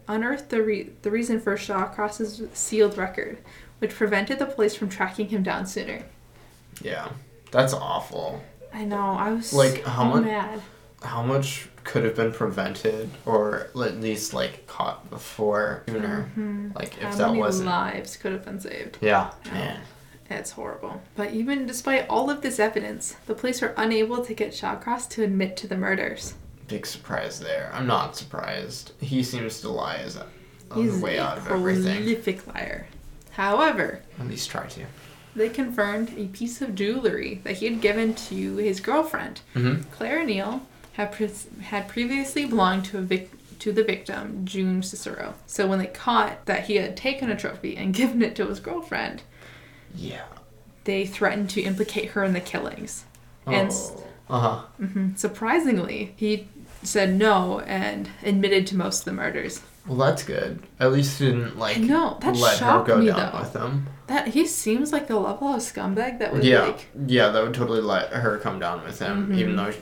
[0.09, 3.39] unearthed the, re- the reason for Shawcross's sealed record,
[3.79, 6.01] which prevented the police from tracking him down sooner.
[6.83, 7.09] Yeah.
[7.51, 8.43] That's awful.
[8.73, 10.61] I know, I was Like, how so much- mad.
[11.03, 16.29] how much could have been prevented or at least like caught before sooner?
[16.75, 17.69] Like if How that many wasn't.
[17.69, 18.99] lives could have been saved?
[19.01, 19.81] Yeah, man.
[20.31, 21.01] It's horrible.
[21.17, 25.25] But even despite all of this evidence, the police were unable to get Shawcross to
[25.25, 26.35] admit to the murders.
[26.69, 27.71] Big surprise there.
[27.73, 28.93] I'm not surprised.
[29.01, 30.27] He seems to lie as a,
[30.75, 32.03] He's way a out of everything.
[32.03, 32.87] He's a prolific liar.
[33.31, 34.85] However, At least try to.
[35.35, 39.91] they confirmed a piece of jewelry that he had given to his girlfriend, Mm-hmm.
[39.93, 40.61] Claire Neal,
[40.99, 41.31] had, pre-
[41.63, 43.31] had previously belonged to a vic-
[43.61, 45.35] to the victim, June Cicero.
[45.47, 48.61] So when they caught that he had taken a trophy and given it to his
[48.61, 49.23] girlfriend,
[49.95, 50.25] Yeah.
[50.85, 53.05] they threatened to implicate her in the killings.
[53.47, 54.05] And Oh.
[54.31, 54.63] Uh huh.
[54.79, 56.49] hmm surprisingly, he
[56.83, 59.61] said no and admitted to most of the murders.
[59.89, 60.61] Well, that's good.
[60.79, 63.41] At least he didn't like know, that let her shocked go me, down though.
[63.41, 63.87] with him.
[64.07, 67.55] That he seems like the level of scumbag that would Yeah, like yeah, that would
[67.55, 69.39] totally let her come down with him, Mhm.
[69.39, 69.73] even though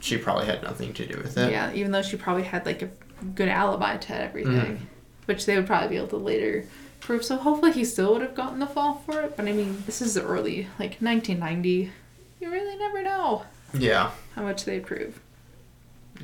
[0.00, 1.50] she probably had nothing to do with it.
[1.50, 2.88] yeah, even though she probably had like a
[3.34, 4.78] good alibi to everything, Mm.
[5.26, 6.64] which they would probably be able to later
[7.00, 7.24] prove.
[7.24, 9.36] So hopefully he still would have gotten the fall for it.
[9.36, 11.90] But I mean, this is early like 1990.
[12.40, 15.20] You really never know Yeah, how much they prove.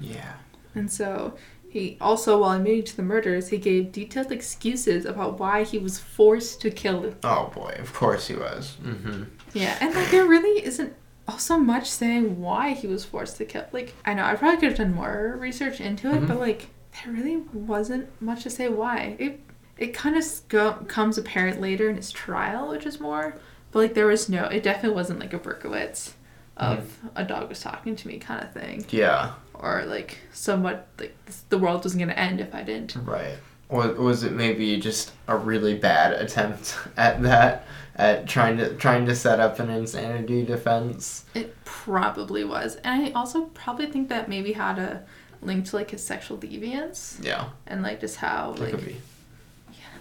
[0.01, 0.35] yeah.
[0.75, 1.35] And so
[1.71, 5.99] he also, while admitting to the murders, he gave detailed excuses about why he was
[5.99, 7.17] forced to kill them.
[7.25, 8.77] Oh boy, of course he was.
[8.83, 9.25] Mm-hmm.
[9.55, 10.95] Yeah, and like there really isn't
[11.29, 13.67] also much saying why he was forced to kill.
[13.73, 16.27] Like I know I probably could have done more research into it, Mhm.
[16.29, 16.69] but like
[17.05, 19.17] there really wasn't much to say why.
[19.19, 19.41] It
[19.79, 23.37] it kind of go, comes apparent later in his trial, which is more.
[23.73, 26.15] But like there was no, it definitely wasn't like a Berkowitz
[26.61, 27.09] of mm-hmm.
[27.17, 31.17] a dog was talking to me kind of thing, Yeah, or like somewhat like
[31.49, 32.97] the world wasn't gonna end if I didn't.
[33.05, 33.37] right.
[33.69, 39.07] Was was it maybe just a really bad attempt at that, at trying to trying
[39.07, 41.25] to set up an insanity defense?
[41.35, 45.05] It probably was, and I also probably think that maybe had a
[45.41, 47.25] link to like his sexual deviance.
[47.25, 48.97] Yeah, and like just how that like could be.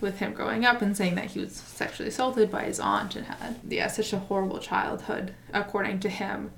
[0.01, 3.25] With him growing up and saying that he was sexually assaulted by his aunt and
[3.25, 6.51] had yeah such a horrible childhood according to him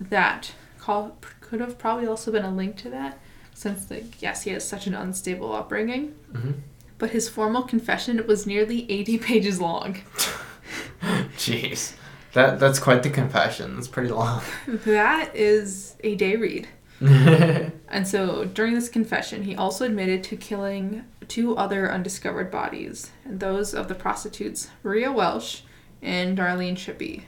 [0.00, 3.18] that call, could have probably also been a link to that
[3.54, 6.14] since like yes he has such an unstable upbringing.
[6.32, 6.52] Hmm
[7.00, 9.96] but his formal confession was nearly 80 pages long.
[11.36, 11.94] Jeez,
[12.34, 13.74] that that's quite the confession.
[13.74, 14.42] That's pretty long.
[14.68, 16.68] that is a day read
[17.90, 23.40] And so during this confession, he also admitted to killing two other undiscovered bodies, and
[23.40, 25.64] those of the prostitutes Maria Welch
[26.00, 27.24] and Darlene Shippey.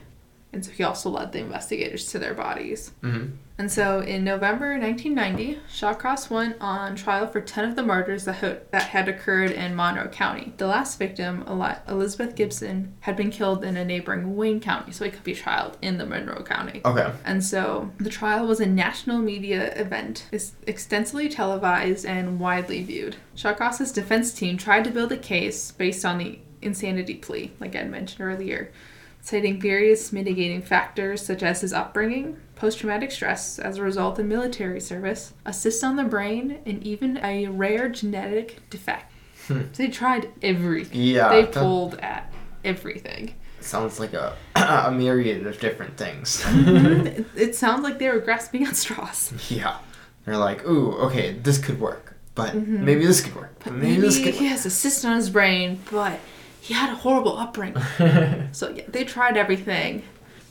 [0.53, 2.91] And so he also led the investigators to their bodies.
[3.01, 3.25] hmm
[3.57, 8.35] And so in November 1990, Shawcross went on trial for 10 of the murders that,
[8.35, 10.53] ho- that had occurred in Monroe County.
[10.57, 11.43] The last victim,
[11.87, 15.73] Elizabeth Gibson, had been killed in a neighboring Wayne County, so he could be trialed
[15.81, 16.81] in the Monroe County.
[16.85, 17.11] Okay.
[17.25, 23.15] And so the trial was a national media event, is extensively televised and widely viewed.
[23.35, 27.83] Shawcross's defense team tried to build a case based on the insanity plea, like I
[27.83, 28.71] mentioned earlier,
[29.23, 34.25] citing various mitigating factors such as his upbringing, post traumatic stress as a result of
[34.25, 39.11] military service, a cyst on the brain, and even a rare genetic defect.
[39.47, 39.61] Hmm.
[39.71, 41.01] So they tried everything.
[41.01, 41.29] Yeah.
[41.29, 42.31] they pulled at
[42.65, 43.33] everything.
[43.61, 46.43] sounds like a a myriad of different things.
[46.47, 49.31] it, it sounds like they were grasping at straws.
[49.49, 49.77] yeah.
[50.25, 52.79] They're like, ooh, okay, this could work, but Mhm.
[52.79, 53.55] maybe this could work.
[53.63, 56.19] But maybe, maybe this could he has a cyst on his brain, but
[56.63, 57.81] he had a horrible upbringing.
[58.53, 60.03] so yeah, they tried everything,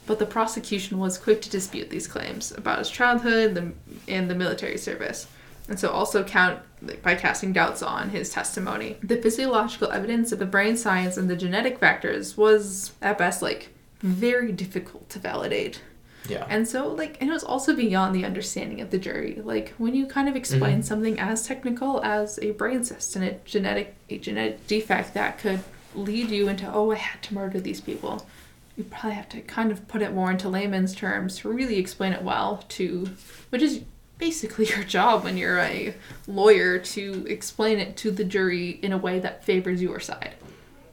[0.07, 3.73] but the prosecution was quick to dispute these claims about his childhood the,
[4.09, 5.27] and the military service,
[5.69, 6.59] and so also count
[7.03, 8.97] by casting doubts on his testimony.
[9.03, 13.69] The physiological evidence of the brain science and the genetic factors was at best like
[14.01, 15.81] very difficult to validate.
[16.29, 16.45] yeah.
[16.49, 19.41] And so, like, and it was also beyond the understanding of the jury.
[19.43, 20.85] Like, when you kind of explain Mhm.
[20.85, 25.61] something as technical as a brain cyst and a genetic, a genetic defect that could
[25.95, 28.27] lead you into, oh, I had to murder these people,
[28.77, 32.13] you probably have to kind of put it more into layman's terms to really explain
[32.13, 33.11] it well to,
[33.51, 33.83] which is
[34.19, 35.95] basically your job when you're a
[36.27, 40.35] lawyer to explain it to the jury in a way that favors your side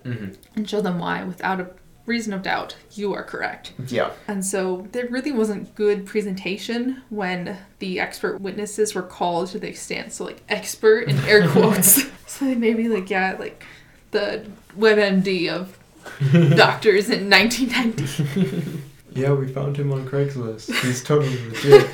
[0.03, 1.69] hmm and show them why, without a
[2.09, 3.71] reason of doubt, you are correct.
[3.87, 4.11] Yeah.
[4.27, 9.71] And so there really wasn't good presentation when the expert witnesses were called to the
[9.73, 10.11] stand.
[10.11, 12.03] So like expert in air quotes.
[12.27, 13.63] so they maybe like yeah, like
[14.11, 14.45] the
[14.77, 15.77] WebMD of
[16.55, 18.81] doctors in 1990.
[19.13, 20.73] Yeah, we found him on Craigslist.
[20.83, 21.87] He's totally legit.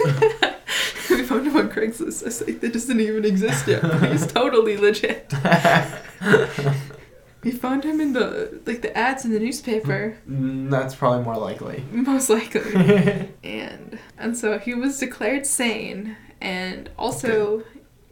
[1.09, 2.24] we found him on Craigslist.
[2.24, 3.82] I was like, that doesn't even exist yet.
[3.82, 5.34] But he's totally legit.
[7.43, 11.38] We found him in the like the ads in the newspaper, Mm, That's probably more
[11.38, 11.84] likely.
[11.91, 13.30] most likely.
[13.43, 17.61] and and so he was declared sane and also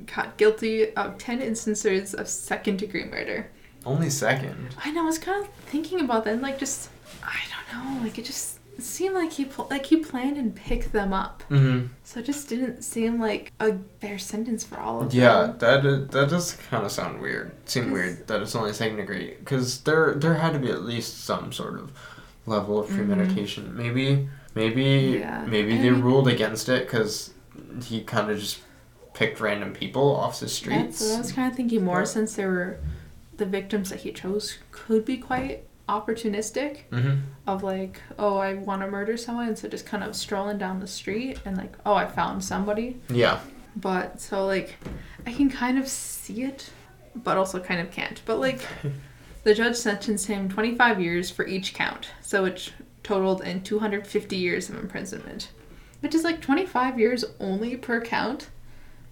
[0.05, 3.49] got guilty of 10 instances of second degree murder.
[3.85, 4.75] Only second.
[4.83, 6.89] I know, I was kind of thinking about that, and like just,
[7.23, 7.37] I
[7.71, 11.13] don't know, like it just seemed like he pl- like he planned and picked them
[11.13, 11.43] up.
[11.49, 11.87] Mm-hmm.
[12.03, 15.49] So it just didn't seem like a fair sentence for all of Yeah, them.
[15.49, 17.51] Yeah, that is, that does kind of sound weird.
[17.69, 21.23] Seem weird that it's only second degree because there there had to be at least
[21.25, 21.91] some sort of
[22.45, 23.75] level of premeditation.
[23.75, 25.19] Maybe maybe Mm-hmm.
[25.19, 27.31] Yeah, maybe I they ruled against it because
[27.83, 28.59] he kind of just
[29.13, 31.01] picked random people off the That's streets.
[31.01, 32.79] what I was kind of thinking more But- since there were
[33.37, 37.19] the victims that he chose could be quite opportunistic Mm-hmm.
[37.47, 40.87] of like, oh, I want to murder someone, so just kind of strolling down the
[40.87, 42.99] street and like, oh, I found somebody.
[43.09, 43.39] Yeah.
[43.75, 44.75] But so like,
[45.25, 46.69] I can kind of see it,
[47.15, 48.21] but also kind of can't.
[48.25, 48.61] But like,
[49.43, 52.71] the judge sentenced him 25 years for each count, so it
[53.03, 55.49] totaled in 250 years of imprisonment,
[55.99, 58.49] which is like 25 years only per count.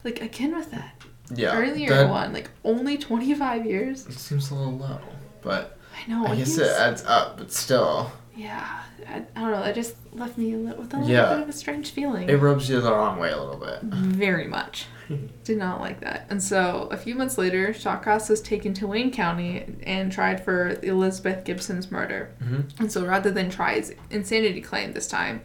[0.04, 0.96] Like again with that
[1.36, 1.58] Yeah.
[1.58, 4.06] earlier that, one, like only 25 years.
[4.08, 5.00] It seems a little low,
[5.42, 6.26] but I know.
[6.28, 7.38] I guess it adds up.
[7.38, 9.64] But still, Yeah, I, I don't know.
[9.64, 11.34] It just left me a li- with a little Yeah.
[11.34, 12.30] bit of a strange feeling.
[12.30, 13.82] it rubs you the wrong way a little bit.
[13.84, 14.86] Very much.
[15.44, 16.28] Did not like that.
[16.30, 20.80] And so a few months later, Shawcross was taken to Wayne County and tried for
[20.84, 22.30] Elizabeth Gibson's murder.
[22.42, 25.42] hmm And so rather than try his insanity claim this time,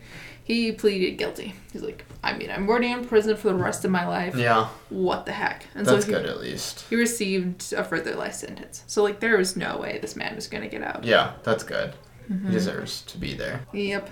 [0.46, 1.54] he pleaded guilty.
[1.72, 4.36] He's like, I mean, I'm already in prison for the rest of my life.
[4.36, 5.66] Yeah, What the heck?
[5.74, 6.84] And that's so he, good at least.
[6.88, 8.84] he received a further life sentence.
[8.86, 11.02] So like there was no way this man was gonna get out.
[11.02, 11.94] Yeah, that's good.
[12.30, 12.46] Mm-hmm.
[12.46, 13.62] He deserves to be there.
[13.72, 14.08] Yep.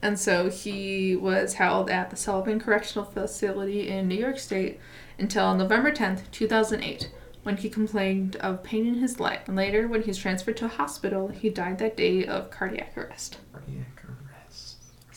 [0.00, 4.80] And so he was held at the Sullivan Correctional Facility in New York State
[5.18, 7.10] until November 10th, 2008,
[7.42, 9.40] when he complained of pain in his leg.
[9.46, 12.96] And later, when he was transferred to a hospital, he died that day of cardiac
[12.96, 13.36] arrest.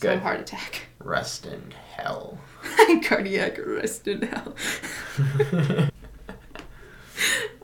[0.00, 0.18] So Good.
[0.20, 0.82] heart attack.
[1.00, 2.38] Rest in hell.
[3.04, 4.54] cardiac arrest in hell.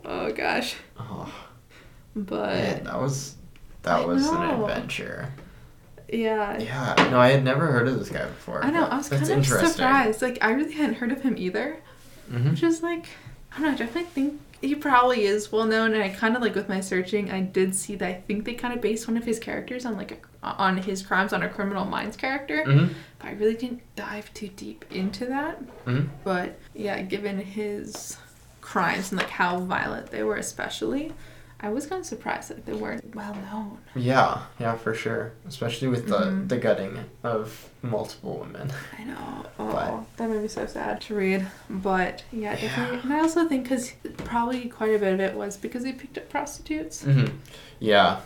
[0.05, 0.77] oh gosh.
[0.99, 1.33] oh,
[2.15, 3.35] But man, that was
[3.83, 5.33] that I was an adventure.
[6.09, 6.59] yeah.
[6.59, 8.65] Yeah, no, I had never heard of this guy before.
[8.65, 10.23] I know, I was kind of surprised.
[10.23, 11.77] Like, I really hadn't heard of him either.
[12.31, 13.07] hmm Which is like,
[13.53, 15.95] I don't know, I definitely think he probably is well known.
[15.95, 18.55] And I kind of like with my searching, I did see that I think they
[18.55, 21.49] kind of based one of his characters on like a, on his crimes on a
[21.49, 22.65] Criminal Minds character.
[22.65, 25.57] hmm But I really didn't dive too deep into that.
[25.85, 28.17] hmm But yeah, given his
[28.61, 31.13] crimes and like how violent they were, especially,
[31.65, 33.79] I was kind of surprised that they weren't well known.
[33.97, 35.33] Yeah, yeah, for sure.
[35.49, 36.49] Especially with the Mhm.
[36.49, 38.71] the gutting of multiple women.
[38.99, 39.47] I know.
[39.59, 41.47] Oh, But- that made me so sad to read.
[41.71, 42.97] But yeah, definitely.
[42.99, 43.03] Yeah.
[43.05, 43.93] And I also think because
[44.25, 47.03] probably quite a bit of it was because he picked up prostitutes.
[47.03, 47.27] hmm
[47.79, 48.21] Yeah,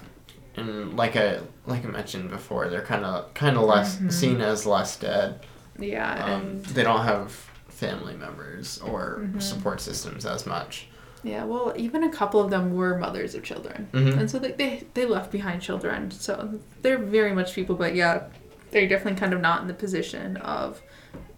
[0.56, 4.12] and like I like I mentioned before, they're kind of kind of less Mhm.
[4.12, 5.46] seen as less dead.
[5.78, 7.30] Yeah, Um, and they don't have
[7.68, 9.40] family members or Mhm.
[9.40, 10.88] support systems as much.
[11.24, 14.18] Yeah, well, even a couple of them were mothers of children, Mhm.
[14.20, 16.10] and so they, they they left behind children.
[16.10, 18.24] So they're very much people, but yeah,
[18.70, 20.80] they're definitely kind of not in the position of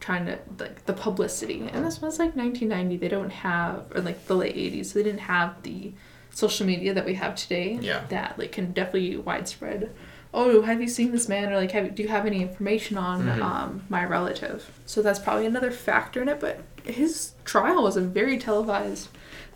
[0.01, 1.69] trying to like the publicity.
[1.73, 2.97] And this was like 1990.
[2.97, 4.87] They don't have or like the late 80s.
[4.87, 5.93] So they didn't have the
[6.31, 7.79] social media that we have today.
[7.81, 8.05] Yeah.
[8.09, 9.91] That like can definitely widespread.
[10.33, 11.53] Oh, have you seen this man?
[11.53, 13.43] Or like, have do you have any information on Mhm.
[13.43, 14.71] um, my relative?
[14.87, 16.41] So that's probably another factor in it.
[16.41, 19.09] But his trial was a very televised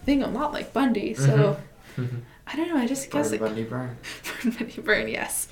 [0.05, 1.15] thing, a lot like Bundy.
[1.15, 1.57] So
[1.97, 2.21] Mhm.
[2.47, 2.77] I don't know.
[2.77, 3.97] I just guess it Bundy burn.
[4.45, 5.49] Bundy Burn, yes.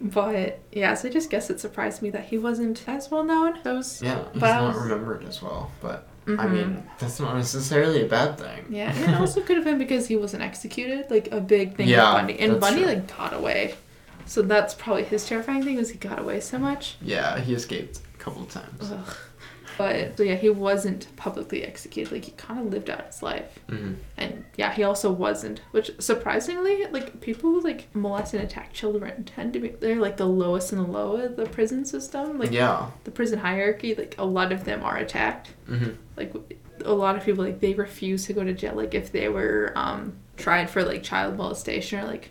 [0.00, 3.58] But yeah, so I just guess it surprised me that he wasn't as well known.
[3.64, 6.52] Was Yeah, he's I not was- remembered as well, but I Mhm.
[6.52, 8.64] mean that's not necessarily a bad thing.
[8.70, 11.86] yeah, and it also could have been because he wasn't executed, like a big thing
[11.88, 12.38] Yeah, Bundy.
[12.40, 12.88] And Bundy true.
[12.88, 13.74] like got away.
[14.26, 16.96] So that's probably his terrifying thing was he got away so much.
[17.02, 18.90] Yeah, he escaped a couple of times.
[18.90, 19.16] Ugh.
[19.76, 22.12] But so yeah, he wasn't publicly executed.
[22.12, 23.58] Like he kind of lived out his life.
[23.68, 25.60] hmm And yeah, he also wasn't.
[25.72, 30.16] Which surprisingly, like people who like molest and attack children tend to be they're like
[30.16, 32.38] the lowest in the low of the prison system.
[32.38, 32.90] Like yeah.
[33.04, 35.50] the prison hierarchy, like a lot of them are attacked.
[35.66, 36.32] hmm Like
[36.84, 38.74] a lot of people, like they refuse to go to jail.
[38.74, 42.30] Like if they were um, tried for like child molestation or like,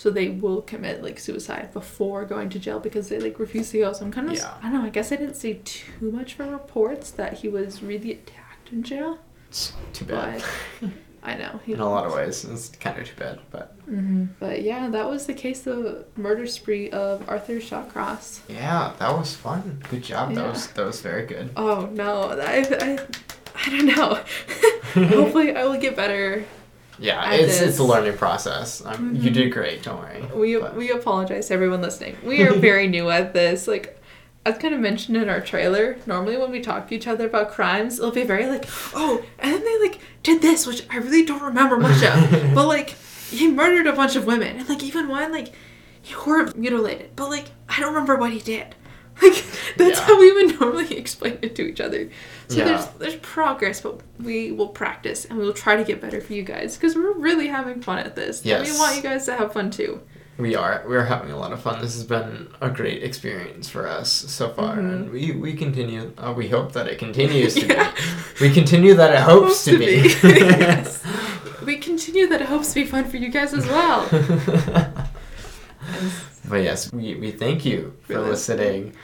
[0.00, 3.78] so they will commit like suicide before going to jail because they like refuse to
[3.80, 3.92] go.
[3.92, 4.54] So I'm kind of, Yeah.
[4.62, 4.84] I don't know.
[4.86, 8.82] I guess I didn't see too much for reports that he was really attacked in
[8.82, 9.18] jail.
[9.50, 10.42] It's too bad.
[11.22, 11.60] I know.
[11.66, 14.88] He, In a lot of ways, it's kind of too bad, but hmm But yeah,
[14.88, 18.40] that was the case of murder spree of Arthur Shawcross.
[18.48, 19.82] yeah, that was fun.
[19.90, 20.34] Good job.
[20.34, 21.50] That was that was very good.
[21.58, 22.98] Oh no, I, I,
[23.66, 24.18] I don't know.
[25.18, 26.42] Hopefully, I will get better.
[27.00, 27.68] Yeah, it's this.
[27.70, 28.82] it's a learning process.
[28.84, 29.34] Um, You Mhm.
[29.34, 29.82] did great.
[29.82, 30.22] Don't worry.
[30.34, 32.16] We But- we apologize to everyone listening.
[32.24, 33.66] We are very new at this.
[33.66, 33.96] Like,
[34.46, 37.50] as kind of mentioned in our trailer, normally when we talk to each other about
[37.52, 41.24] crimes, it'll be very like, oh, and then they like did this, which I really
[41.24, 42.30] don't remember much of.
[42.54, 42.90] but like,
[43.30, 45.52] he murdered a bunch of women, and like even one like
[46.02, 48.74] he horribly mutilated, but like I don't remember what he did.
[49.22, 49.44] Like
[49.76, 50.06] that's Yeah.
[50.06, 52.08] how we would normally explain it to each other.
[52.50, 52.64] So Yeah.
[52.64, 56.32] there's there's progress, but we will practice and we will try to get better for
[56.32, 58.44] you guys because we're really having fun at this.
[58.44, 60.00] And we want you guys to have fun too.
[60.36, 60.82] We are.
[60.88, 61.80] We're having a lot of fun.
[61.80, 64.92] This has been a great experience for us so far, Mhm.
[64.92, 66.12] and we we continue.
[66.18, 67.92] Uh, we hope that it continues to Yeah.
[68.38, 68.48] be.
[68.48, 70.12] We continue that it hopes, to, be.
[70.24, 71.02] yes.
[71.64, 74.08] We continue that it hopes to be fun for you guys as well.
[76.48, 78.94] but yes, we, we thank you for For listening.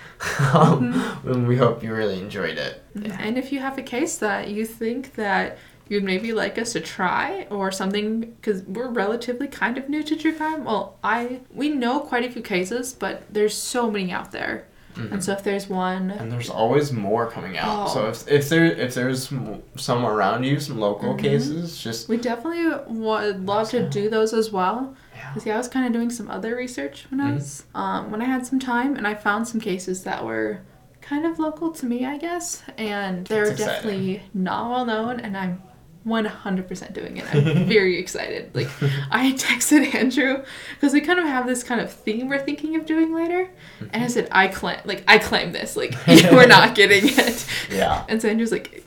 [0.54, 0.92] um,
[1.24, 2.82] and we hope you really enjoyed it.
[3.04, 6.80] And if you have a case that you think that you'd maybe like us to
[6.80, 11.68] try or something because we're relatively kind of new to true crime well i we
[11.68, 14.66] know quite a few cases but there's so many out there
[15.12, 17.88] and so if there's one And there's always more coming out.
[17.90, 17.92] Oh.
[17.94, 19.28] So if, if there if there's
[19.76, 21.18] some around you, some local Mhm.
[21.18, 25.28] cases, just we definitely would love to do those as well yeah.
[25.34, 27.34] because yeah i was kind of doing some other research when i Mhm.
[27.34, 30.60] was um, when i had some time and i found some cases that were
[31.08, 33.74] kind of local to me i guess and they're That's exciting.
[33.82, 35.62] definitely not well known and i'm
[36.04, 38.68] 100% doing it i'm very excited like
[39.10, 40.44] i texted andrew
[40.74, 43.50] because we kind of have this kind of theme we're thinking of doing later
[43.80, 44.08] and i mm-hmm.
[44.08, 48.04] said i claim like i claim this like we're not getting it Yeah.
[48.08, 48.82] and so andrew's like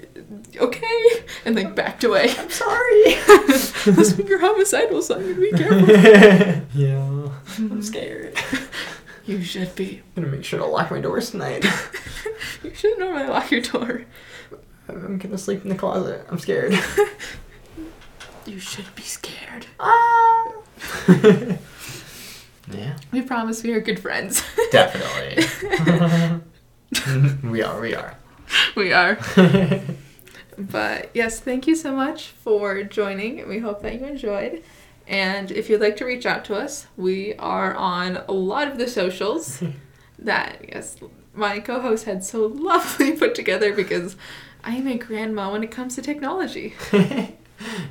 [0.58, 3.04] okay and like backed away I'm sorry.
[3.86, 5.96] this you're homicidal simon be careful
[6.74, 7.30] yeah.
[7.58, 8.38] I'm scared.
[9.30, 11.66] You should be I'm gonna make sure to lock my doors tonight.
[12.64, 14.04] You should normally lock your door.
[14.88, 16.26] I'm gonna sleep in the closet.
[16.30, 16.74] I'm scared.
[18.46, 19.68] You should be scared.
[19.80, 20.54] Ah.
[22.72, 24.42] yeah, We promise we are good friends.
[24.72, 25.46] definitely.
[27.50, 27.80] we are.
[27.80, 28.18] We are.
[28.76, 29.20] we are.
[30.58, 33.48] But yes, thank you so much for joining.
[33.48, 34.64] We hope that you enjoyed.
[35.10, 38.78] And if you'd like to reach out to us, we are on a lot of
[38.78, 39.62] the socials
[40.20, 40.98] that yes,
[41.34, 44.16] my co-host had so lovely put together because
[44.64, 46.76] I am a grandma when it comes to technology.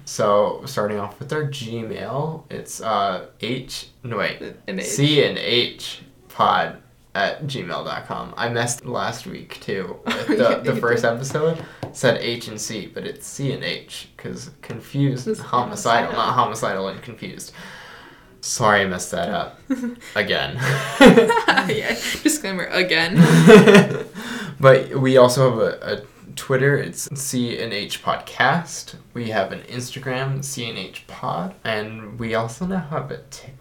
[0.05, 5.37] so starting off with our Gmail, it's uh H no wait And it- C and
[5.39, 6.81] H pod
[7.15, 8.35] at gmail.com.
[8.37, 11.65] I messed last week too with the, the first episode.
[11.93, 16.13] Said H and C, but it's C and H because confused, homicidal, homicidal.
[16.13, 17.53] not homicidal and confused.
[18.41, 19.61] Sorry, I messed that up
[20.15, 20.57] again.
[21.01, 23.17] yeah, disclaimer again.
[24.61, 26.77] but we also have a, a Twitter.
[26.77, 28.95] It's C and H Podcast.
[29.13, 33.58] We have an Instagram, C and H Pod, and we also now have a TikTok,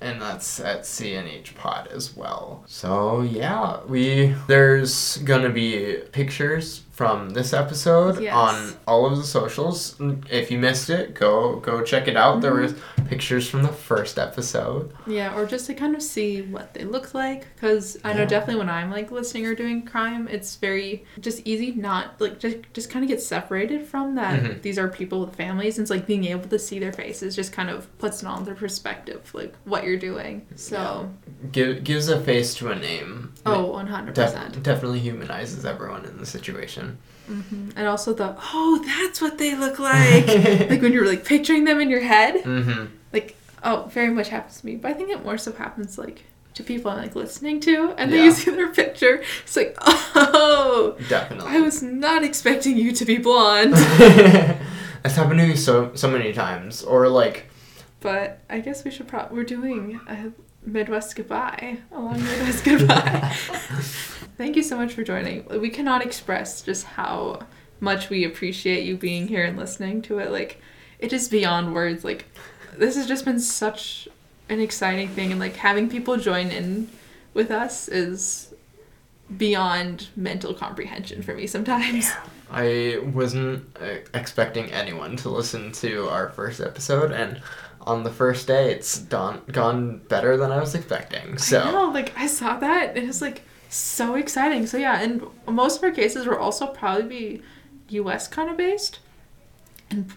[0.00, 2.64] and that's at CNH Pod as well.
[2.66, 8.32] So yeah, we there's gonna be pictures from this episode Yes.
[8.34, 9.96] on all of the socials.
[10.30, 12.40] If you missed it, go go check it out.
[12.40, 12.74] There was
[13.08, 14.92] pictures from the first episode.
[15.06, 17.46] Yeah, or just to kind of see what they look like.
[17.54, 21.72] Because I know definitely when I'm like listening or doing crime, it's very just easy
[21.72, 24.42] not like just just kind of get separated from that.
[24.42, 24.62] Mhm.
[24.62, 27.52] These are people with families, and it's like being able to see their faces just
[27.52, 30.46] kind of puts it all into perspective, like what you're doing.
[30.56, 31.10] So,
[31.52, 33.34] Give, gives a face to a name.
[33.44, 34.14] oh, 100%.
[34.14, 36.98] Def- definitely humanizes everyone in the situation.
[37.26, 40.26] hmm And also the, oh, that's what they look like.
[40.70, 42.42] like when you're like picturing them in your head.
[42.42, 42.86] Mm-hmm.
[43.12, 46.24] like oh very much happens to me but i think it more so happens like
[46.54, 50.94] to people i'm like listening to and then you see their picture it's like oh
[51.08, 51.50] Definitely.
[51.50, 53.72] i was not expecting you to be blonde
[55.02, 56.82] That's happened to me so so many times.
[56.82, 57.46] Or like,
[58.06, 60.32] but i guess we should probably we're doing a
[60.64, 63.36] midwest goodbye a long midwest goodbye.
[64.36, 65.46] Thank you so much for joining.
[65.46, 67.40] We cannot express just how
[67.80, 70.30] much we appreciate you being here and listening to it.
[70.30, 70.60] Like
[70.98, 72.04] it is beyond words.
[72.04, 72.26] Like
[72.76, 74.08] this has just been such
[74.50, 76.90] an exciting thing and like having people join in
[77.32, 78.54] with us is
[79.38, 82.12] beyond mental comprehension for me sometimes.
[82.50, 87.42] I wasn't uh, expecting anyone to listen to our first episode, and
[87.86, 91.38] on the first day, it's gone gone better than I was expecting.
[91.38, 91.60] So.
[91.60, 94.66] I know, like I saw that and it's like so exciting.
[94.66, 97.42] So yeah, and most of our cases will also probably be
[97.98, 99.00] US kind of based.
[99.90, 100.12] And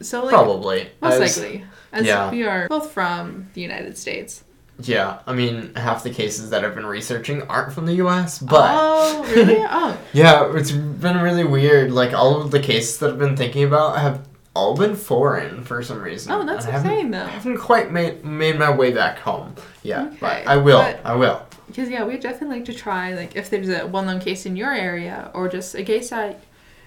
[0.00, 0.88] so like Probably.
[1.02, 2.30] most As- likely as yeah.
[2.30, 4.44] we are both from the United States.
[4.78, 8.68] Yeah, I mean, half the cases that I've been researching aren't from the U.S., but
[8.74, 9.56] oh, really?
[9.70, 11.92] Oh, yeah, it's been really weird.
[11.92, 14.26] Like all of the cases that I've been thinking about have
[14.56, 16.32] all been foreign for some reason.
[16.32, 17.22] oh, that's insane though.
[17.24, 20.78] I haven't quite made made my way back home yet, Okay, but I will.
[20.78, 21.38] but- I will.
[21.68, 24.72] because yeah, we'd definitely like to try like if there's a well-known case in your
[24.72, 26.40] area or just a case that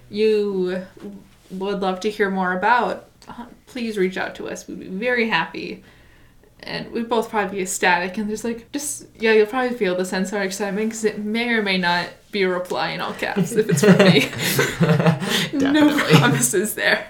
[0.10, 0.86] you
[1.52, 3.06] would love to hear more about.
[3.28, 4.68] uh, Please reach out to us.
[4.68, 5.84] We'd be very happy.
[6.62, 10.04] And we'd both probably be ecstatic, and there's like just yeah, you'll probably feel the
[10.04, 13.14] sense of our excitement because it may or may not be a reply in all
[13.14, 14.20] caps if it's from me.
[15.72, 17.08] no promises there.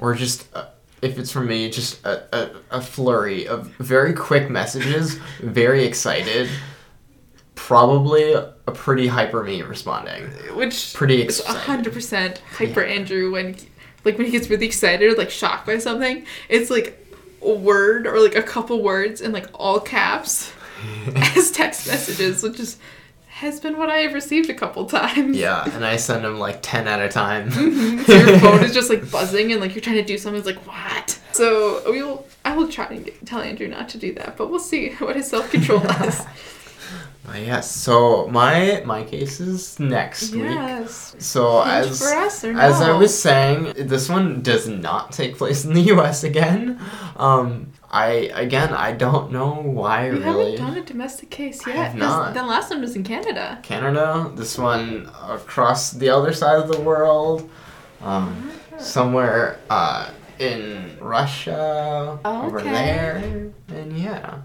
[0.00, 0.66] Or just uh,
[1.02, 6.48] if it's from me, just a, a, a flurry of very quick messages, very excited,
[7.54, 10.24] probably a pretty hyper me responding.
[10.54, 11.60] Which Pretty is excited.
[11.60, 13.68] hundred percent hyper Andrew when he-
[14.04, 16.24] like when he gets really excited or like shocked by something.
[16.48, 17.02] It's like
[17.42, 20.52] a word or like a couple words in like all caps
[21.16, 22.78] as text messages, which is
[23.36, 25.36] has been what I have received a couple times.
[25.36, 27.50] Yeah, and I send him like 10 at a time.
[27.50, 27.60] So
[28.14, 30.38] your phone is just like buzzing and like you're trying to do something.
[30.38, 31.18] It's like what?
[31.32, 32.26] So we will.
[32.46, 35.16] I will try and get, tell Andrew not to do that, but we'll see what
[35.16, 36.24] his self control is.
[37.34, 40.44] Yes, so my my case is next week.
[40.44, 41.14] yes.
[41.18, 45.36] So Hint as for us or as I was saying, this one does not take
[45.36, 46.24] place in the U.S.
[46.24, 46.80] again.
[47.16, 47.72] Um,
[48.04, 48.06] I
[48.44, 50.56] again, I don't know why We really.
[50.56, 51.94] haven't done a domestic case I yet.
[51.96, 52.34] not.
[52.34, 53.58] The last one was in Canada.
[53.62, 54.30] Canada.
[54.34, 57.48] This one across the other side of the world,
[58.02, 58.78] um, Ah.
[58.78, 62.70] somewhere uh, in Russia over Okay.
[62.72, 63.14] there,
[63.68, 64.40] and yeah.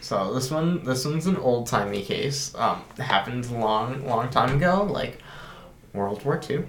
[0.00, 2.54] So this one, this one's an old timey case.
[2.54, 5.18] Um, happened long, long time ago, like
[5.92, 6.66] World War Two.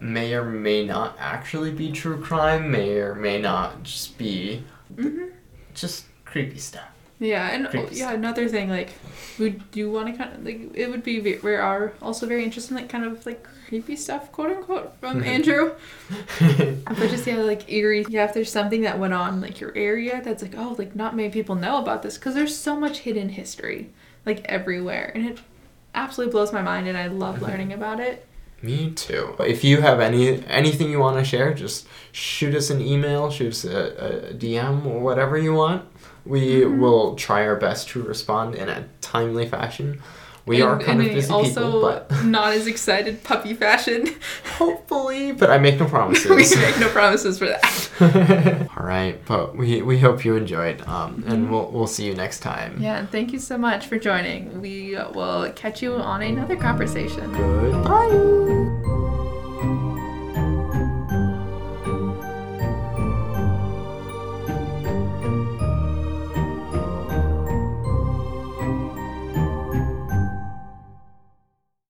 [0.00, 2.70] May or may not actually be true crime.
[2.70, 4.64] May or may not just be
[4.94, 5.28] hmm
[5.74, 6.88] just creepy stuff.
[7.20, 8.94] Yeah, and oh, Creepy yeah, another thing like,
[9.38, 12.70] we do want to kind of like it would be we are also very interested
[12.70, 15.22] in like kind of like creepy stuff, quote unquote, from.
[15.36, 15.72] Andrew.
[16.40, 18.06] But just yeah, like eerie.
[18.08, 21.14] Yeah, if there's something that went on like your area that's like oh like not
[21.14, 23.90] many people know about this because there's so much hidden history
[24.24, 25.38] like everywhere, and it
[25.94, 28.26] absolutely blows my mind, and I love learning about it.
[28.62, 29.34] Me too.
[29.40, 33.52] If you have any anything you want to share, just shoot us an email, shoot
[33.52, 35.84] us a, a DM, or whatever you want.
[36.26, 36.78] We Mhm.
[36.78, 40.02] will try our best to respond in a timely fashion.
[40.50, 44.00] We And- are kind of busy also people, but not as excited puppy fashion.
[44.58, 46.28] hopefully, but I make no promises.
[46.28, 48.68] we make no promises for that.
[48.76, 51.50] All right, but we we hope you enjoyed, um, and Mhm.
[51.50, 52.70] we'll we'll see you next time.
[52.80, 54.60] Yeah, and thank you so much for joining.
[54.60, 57.24] We will catch you on another conversation.
[57.32, 59.19] Goodbye.